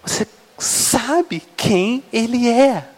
[0.03, 0.25] você
[0.57, 2.89] sabe quem Ele é.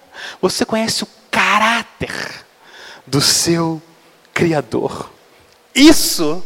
[0.42, 2.46] Você conhece o caráter
[3.06, 3.82] do seu
[4.34, 5.12] Criador.
[5.74, 6.44] Isso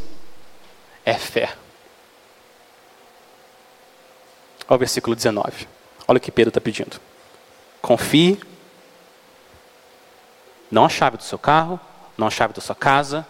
[1.06, 1.54] é fé.
[4.68, 5.68] Olha o versículo 19.
[6.08, 7.00] Olha o que Pedro está pedindo.
[7.82, 8.40] Confie,
[10.70, 11.80] não a chave do seu carro,
[12.18, 13.26] não a chave da sua casa,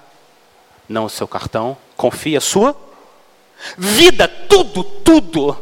[0.87, 1.77] não o seu cartão.
[1.95, 2.75] Confie a sua
[3.77, 5.57] Vida, tudo, tudo.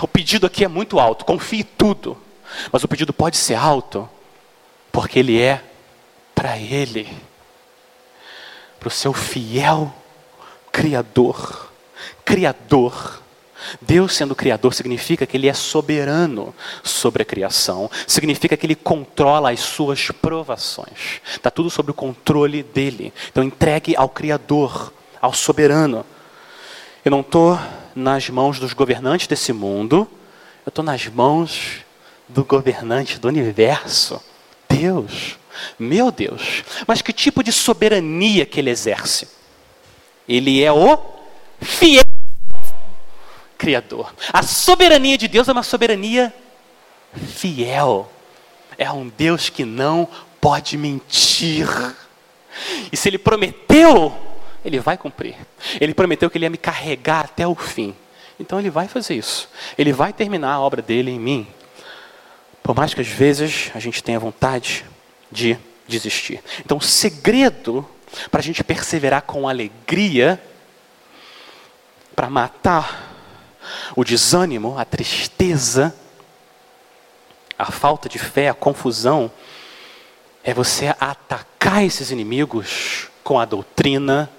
[0.00, 2.16] O pedido aqui é muito alto, confie tudo.
[2.72, 4.08] Mas o pedido pode ser alto,
[4.92, 5.62] porque ele é
[6.40, 7.06] para Ele,
[8.78, 9.92] para o seu fiel
[10.72, 11.70] Criador.
[12.24, 13.20] Criador.
[13.78, 19.50] Deus sendo Criador significa que Ele é soberano sobre a criação, significa que Ele controla
[19.50, 23.12] as suas provações, está tudo sob o controle dele.
[23.30, 26.06] Então entregue ao Criador, ao soberano.
[27.04, 27.60] Eu não estou
[27.94, 30.08] nas mãos dos governantes desse mundo,
[30.64, 31.84] eu estou nas mãos
[32.28, 34.22] do governante do universo,
[34.68, 35.38] Deus,
[35.78, 36.62] meu Deus.
[36.86, 39.28] Mas que tipo de soberania que ele exerce?
[40.28, 40.98] Ele é o
[41.60, 42.04] fiel
[43.60, 44.14] Criador.
[44.32, 46.32] A soberania de Deus é uma soberania
[47.14, 48.10] fiel.
[48.78, 50.08] É um Deus que não
[50.40, 51.68] pode mentir.
[52.90, 54.16] E se ele prometeu,
[54.64, 55.36] ele vai cumprir.
[55.80, 57.94] Ele prometeu que ele ia me carregar até o fim.
[58.38, 59.48] Então ele vai fazer isso.
[59.76, 61.46] Ele vai terminar a obra dele em mim.
[62.62, 64.84] Por mais que às vezes a gente tenha vontade
[65.30, 66.42] de desistir.
[66.64, 67.86] Então o segredo
[68.30, 70.42] para a gente perseverar com alegria,
[72.14, 73.14] para matar
[73.94, 75.94] o desânimo, a tristeza,
[77.58, 79.30] a falta de fé, a confusão,
[80.42, 84.30] é você atacar esses inimigos com a doutrina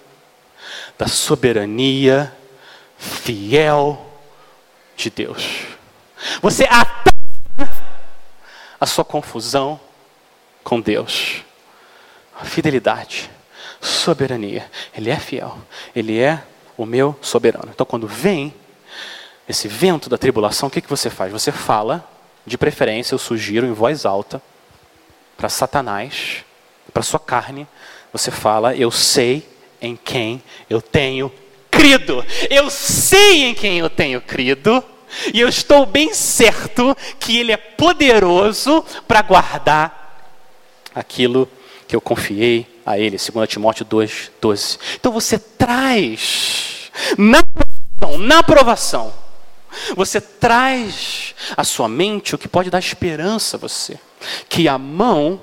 [0.97, 2.35] da soberania
[2.97, 4.05] fiel
[4.95, 5.65] de Deus.
[6.41, 7.11] Você ataca
[8.79, 9.79] a sua confusão
[10.63, 11.43] com Deus.
[12.43, 13.29] Fidelidade,
[13.79, 14.69] soberania.
[14.95, 15.57] Ele é fiel.
[15.95, 16.43] Ele é
[16.77, 17.69] o meu soberano.
[17.73, 18.53] Então, quando vem
[19.47, 21.31] esse vento da tribulação, o que, que você faz?
[21.31, 22.07] Você fala,
[22.45, 24.41] de preferência, eu sugiro em voz alta,
[25.37, 26.43] para Satanás,
[26.93, 27.67] para sua carne,
[28.11, 29.47] você fala: Eu sei
[29.81, 31.31] em quem eu tenho
[31.69, 32.23] crido.
[32.49, 34.83] Eu sei em quem eu tenho crido.
[35.33, 40.25] E eu estou bem certo que Ele é poderoso para guardar
[40.95, 41.49] aquilo
[41.87, 43.17] que eu confiei a Ele.
[43.17, 44.79] 2 Timóteo 2, 12.
[44.95, 48.41] Então você traz na provação, na
[49.95, 53.99] você traz à sua mente o que pode dar esperança a você.
[54.47, 55.41] Que a mão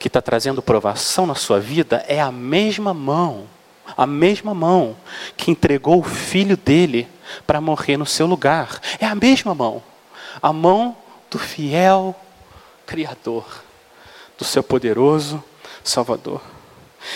[0.00, 3.46] que está trazendo provação na sua vida é a mesma mão,
[3.94, 4.96] a mesma mão
[5.36, 7.06] que entregou o filho dele
[7.46, 8.80] para morrer no seu lugar.
[8.98, 9.82] É a mesma mão,
[10.40, 10.96] a mão
[11.30, 12.16] do fiel
[12.86, 13.44] Criador,
[14.38, 15.44] do seu poderoso
[15.84, 16.40] Salvador.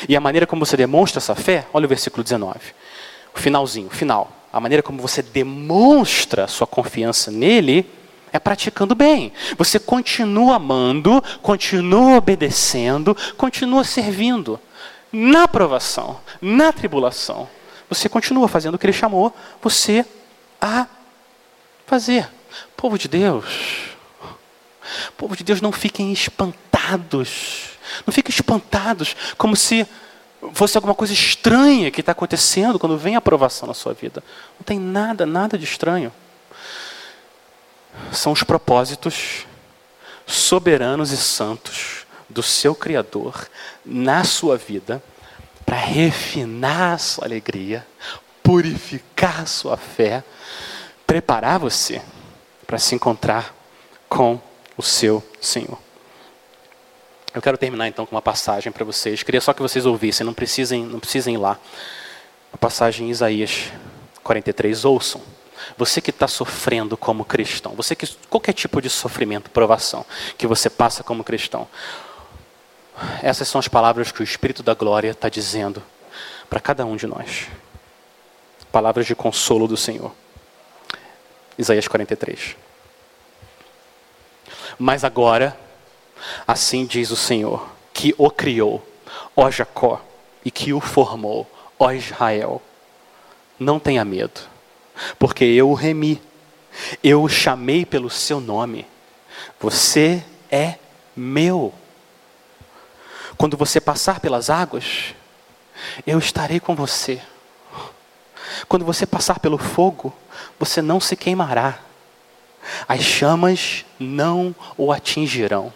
[0.06, 2.58] E a maneira como você demonstra essa fé, olha o versículo 19,
[3.34, 4.30] o finalzinho, final.
[4.52, 7.90] A maneira como você demonstra sua confiança nele
[8.34, 9.32] é praticando bem.
[9.56, 14.58] Você continua amando, continua obedecendo, continua servindo.
[15.12, 17.48] Na provação, na tribulação,
[17.88, 19.32] você continua fazendo o que ele chamou
[19.62, 20.04] você
[20.60, 20.88] a
[21.86, 22.28] fazer.
[22.76, 23.44] Povo de Deus,
[25.16, 27.78] povo de Deus, não fiquem espantados.
[28.04, 29.86] Não fiquem espantados como se
[30.52, 34.24] fosse alguma coisa estranha que está acontecendo quando vem a aprovação na sua vida.
[34.58, 36.12] Não tem nada, nada de estranho
[38.12, 39.46] são os propósitos
[40.26, 43.48] soberanos e santos do seu Criador
[43.84, 45.02] na sua vida
[45.64, 47.86] para refinar a sua alegria,
[48.42, 50.22] purificar a sua fé,
[51.06, 52.02] preparar você
[52.66, 53.54] para se encontrar
[54.08, 54.40] com
[54.76, 55.78] o seu Senhor.
[57.34, 59.22] Eu quero terminar então com uma passagem para vocês.
[59.22, 61.58] Queria só que vocês ouvissem, não precisem, não precisem ir lá.
[62.52, 63.72] A passagem em Isaías
[64.22, 65.20] 43, ouçam.
[65.76, 70.04] Você que está sofrendo como cristão, você que qualquer tipo de sofrimento, provação
[70.36, 71.68] que você passa como cristão,
[73.22, 75.82] essas são as palavras que o Espírito da Glória está dizendo
[76.48, 77.48] para cada um de nós.
[78.70, 80.12] Palavras de consolo do Senhor.
[81.58, 82.56] Isaías 43.
[84.78, 85.56] Mas agora,
[86.46, 88.86] assim diz o Senhor, que o criou,
[89.36, 90.00] ó Jacó,
[90.44, 91.48] e que o formou,
[91.78, 92.60] ó Israel.
[93.58, 94.53] Não tenha medo
[95.18, 96.20] porque eu o remi,
[97.02, 98.86] eu o chamei pelo seu nome.
[99.60, 100.76] Você é
[101.16, 101.72] meu.
[103.36, 105.14] Quando você passar pelas águas,
[106.06, 107.20] eu estarei com você.
[108.68, 110.14] Quando você passar pelo fogo,
[110.58, 111.80] você não se queimará.
[112.88, 115.72] As chamas não o atingirão.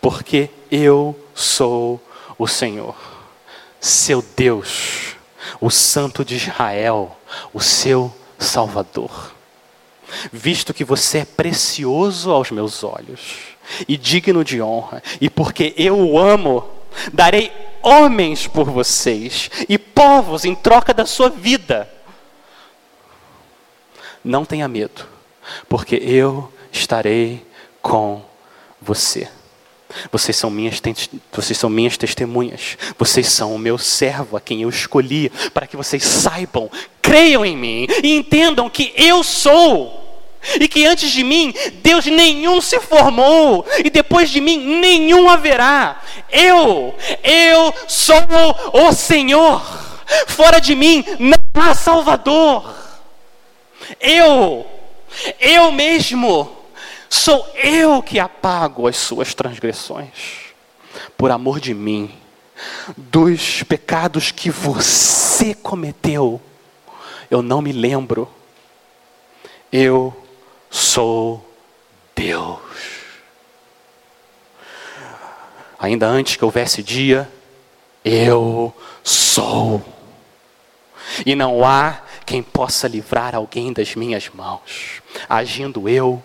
[0.00, 2.00] Porque eu sou
[2.38, 2.96] o Senhor,
[3.80, 5.16] seu Deus
[5.60, 7.16] o Santo de Israel,
[7.52, 9.32] o seu Salvador.
[10.32, 13.36] Visto que você é precioso aos meus olhos
[13.88, 16.68] e digno de honra, e porque eu o amo,
[17.12, 17.50] darei
[17.82, 21.88] homens por vocês e povos em troca da sua vida.
[24.22, 25.06] Não tenha medo,
[25.68, 27.44] porque eu estarei
[27.80, 28.22] com
[28.80, 29.28] você.
[30.10, 30.80] Vocês são, minhas,
[31.32, 32.76] vocês são minhas testemunhas.
[32.98, 36.70] Vocês são o meu servo, a quem eu escolhi, para que vocês saibam,
[37.00, 40.00] creiam em mim e entendam que eu sou.
[40.60, 46.02] E que antes de mim, Deus nenhum se formou, e depois de mim, nenhum haverá.
[46.30, 48.16] Eu, eu sou
[48.72, 49.62] o Senhor.
[50.26, 52.74] Fora de mim, não há Salvador.
[54.00, 54.66] Eu,
[55.38, 56.61] eu mesmo
[57.12, 60.54] Sou eu que apago as suas transgressões,
[61.14, 62.10] por amor de mim,
[62.96, 66.40] dos pecados que você cometeu.
[67.30, 68.26] Eu não me lembro.
[69.70, 70.16] Eu
[70.70, 71.46] sou
[72.16, 72.60] Deus.
[75.78, 77.30] Ainda antes que houvesse dia,
[78.02, 79.84] eu sou.
[81.26, 85.02] E não há quem possa livrar alguém das minhas mãos.
[85.28, 86.22] Agindo eu,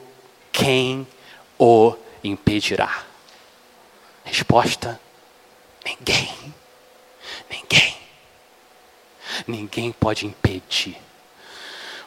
[0.58, 1.08] quem
[1.60, 3.04] o impedirá?
[4.24, 5.00] Resposta:
[5.86, 6.34] ninguém.
[7.50, 7.96] Ninguém.
[9.46, 10.98] Ninguém pode impedir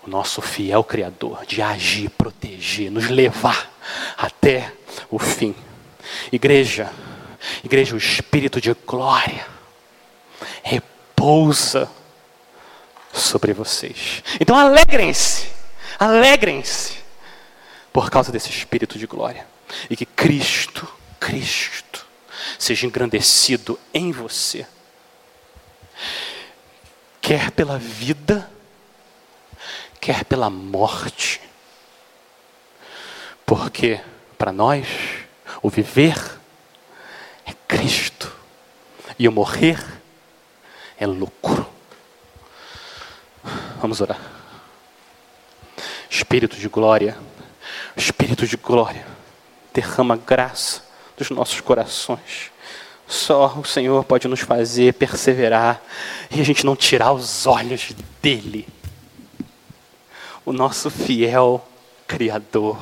[0.05, 3.71] o nosso fiel Criador de agir, proteger, nos levar
[4.17, 4.73] até
[5.09, 5.55] o fim.
[6.33, 6.93] Igreja,
[7.63, 9.47] igreja, o Espírito de glória
[10.65, 11.89] repousa
[13.13, 14.25] sobre vocês.
[14.41, 15.47] Então alegrem-se,
[15.99, 17.00] alegrem-se
[17.93, 19.47] por causa desse Espírito de glória.
[19.89, 20.87] E que Cristo,
[21.19, 22.07] Cristo,
[22.59, 24.67] seja engrandecido em você.
[27.21, 28.51] Quer pela vida,
[30.01, 31.41] quer pela morte.
[33.45, 34.01] Porque
[34.39, 34.87] para nós,
[35.63, 36.17] o viver
[37.45, 38.33] é Cristo
[39.19, 39.85] e o morrer
[40.99, 41.69] é lucro.
[43.81, 44.21] Vamos orar.
[46.09, 47.17] Espírito de glória,
[48.01, 49.07] Espírito de glória,
[49.75, 50.83] derrama graça
[51.19, 52.51] dos nossos corações.
[53.07, 55.83] Só o Senhor pode nos fazer perseverar
[56.31, 57.93] e a gente não tirar os olhos
[58.23, 58.67] dele.
[60.47, 61.63] O nosso fiel
[62.07, 62.77] Criador,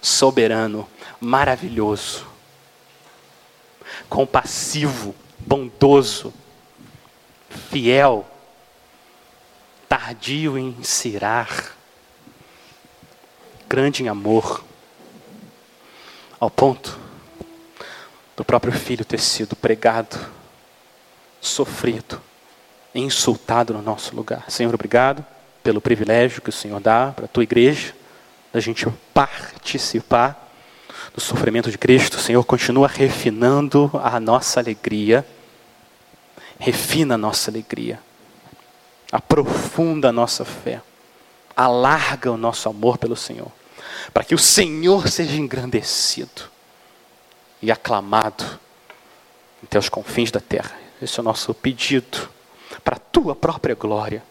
[0.00, 0.88] soberano,
[1.20, 2.26] maravilhoso,
[4.08, 6.32] compassivo, bondoso,
[7.70, 8.24] fiel,
[9.88, 11.76] tardio em cirar,
[13.70, 14.64] grande em amor,
[16.40, 16.98] ao ponto
[18.36, 20.18] do próprio filho ter sido pregado,
[21.40, 22.20] sofrido,
[22.92, 24.50] insultado no nosso lugar.
[24.50, 25.24] Senhor, obrigado
[25.62, 27.94] pelo privilégio que o Senhor dá para a tua igreja,
[28.52, 30.50] da gente participar
[31.14, 32.18] do sofrimento de Cristo.
[32.18, 35.24] Senhor, continua refinando a nossa alegria,
[36.58, 38.00] refina a nossa alegria,
[39.12, 40.82] aprofunda a nossa fé,
[41.56, 43.59] alarga o nosso amor pelo Senhor
[44.12, 46.42] para que o Senhor seja engrandecido
[47.62, 48.58] e aclamado
[49.62, 50.76] até os confins da terra.
[51.00, 52.28] Esse é o nosso pedido
[52.84, 54.22] para a tua própria glória.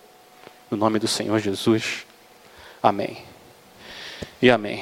[0.70, 2.06] No nome do Senhor Jesus.
[2.82, 3.24] Amém.
[4.42, 4.78] E amém.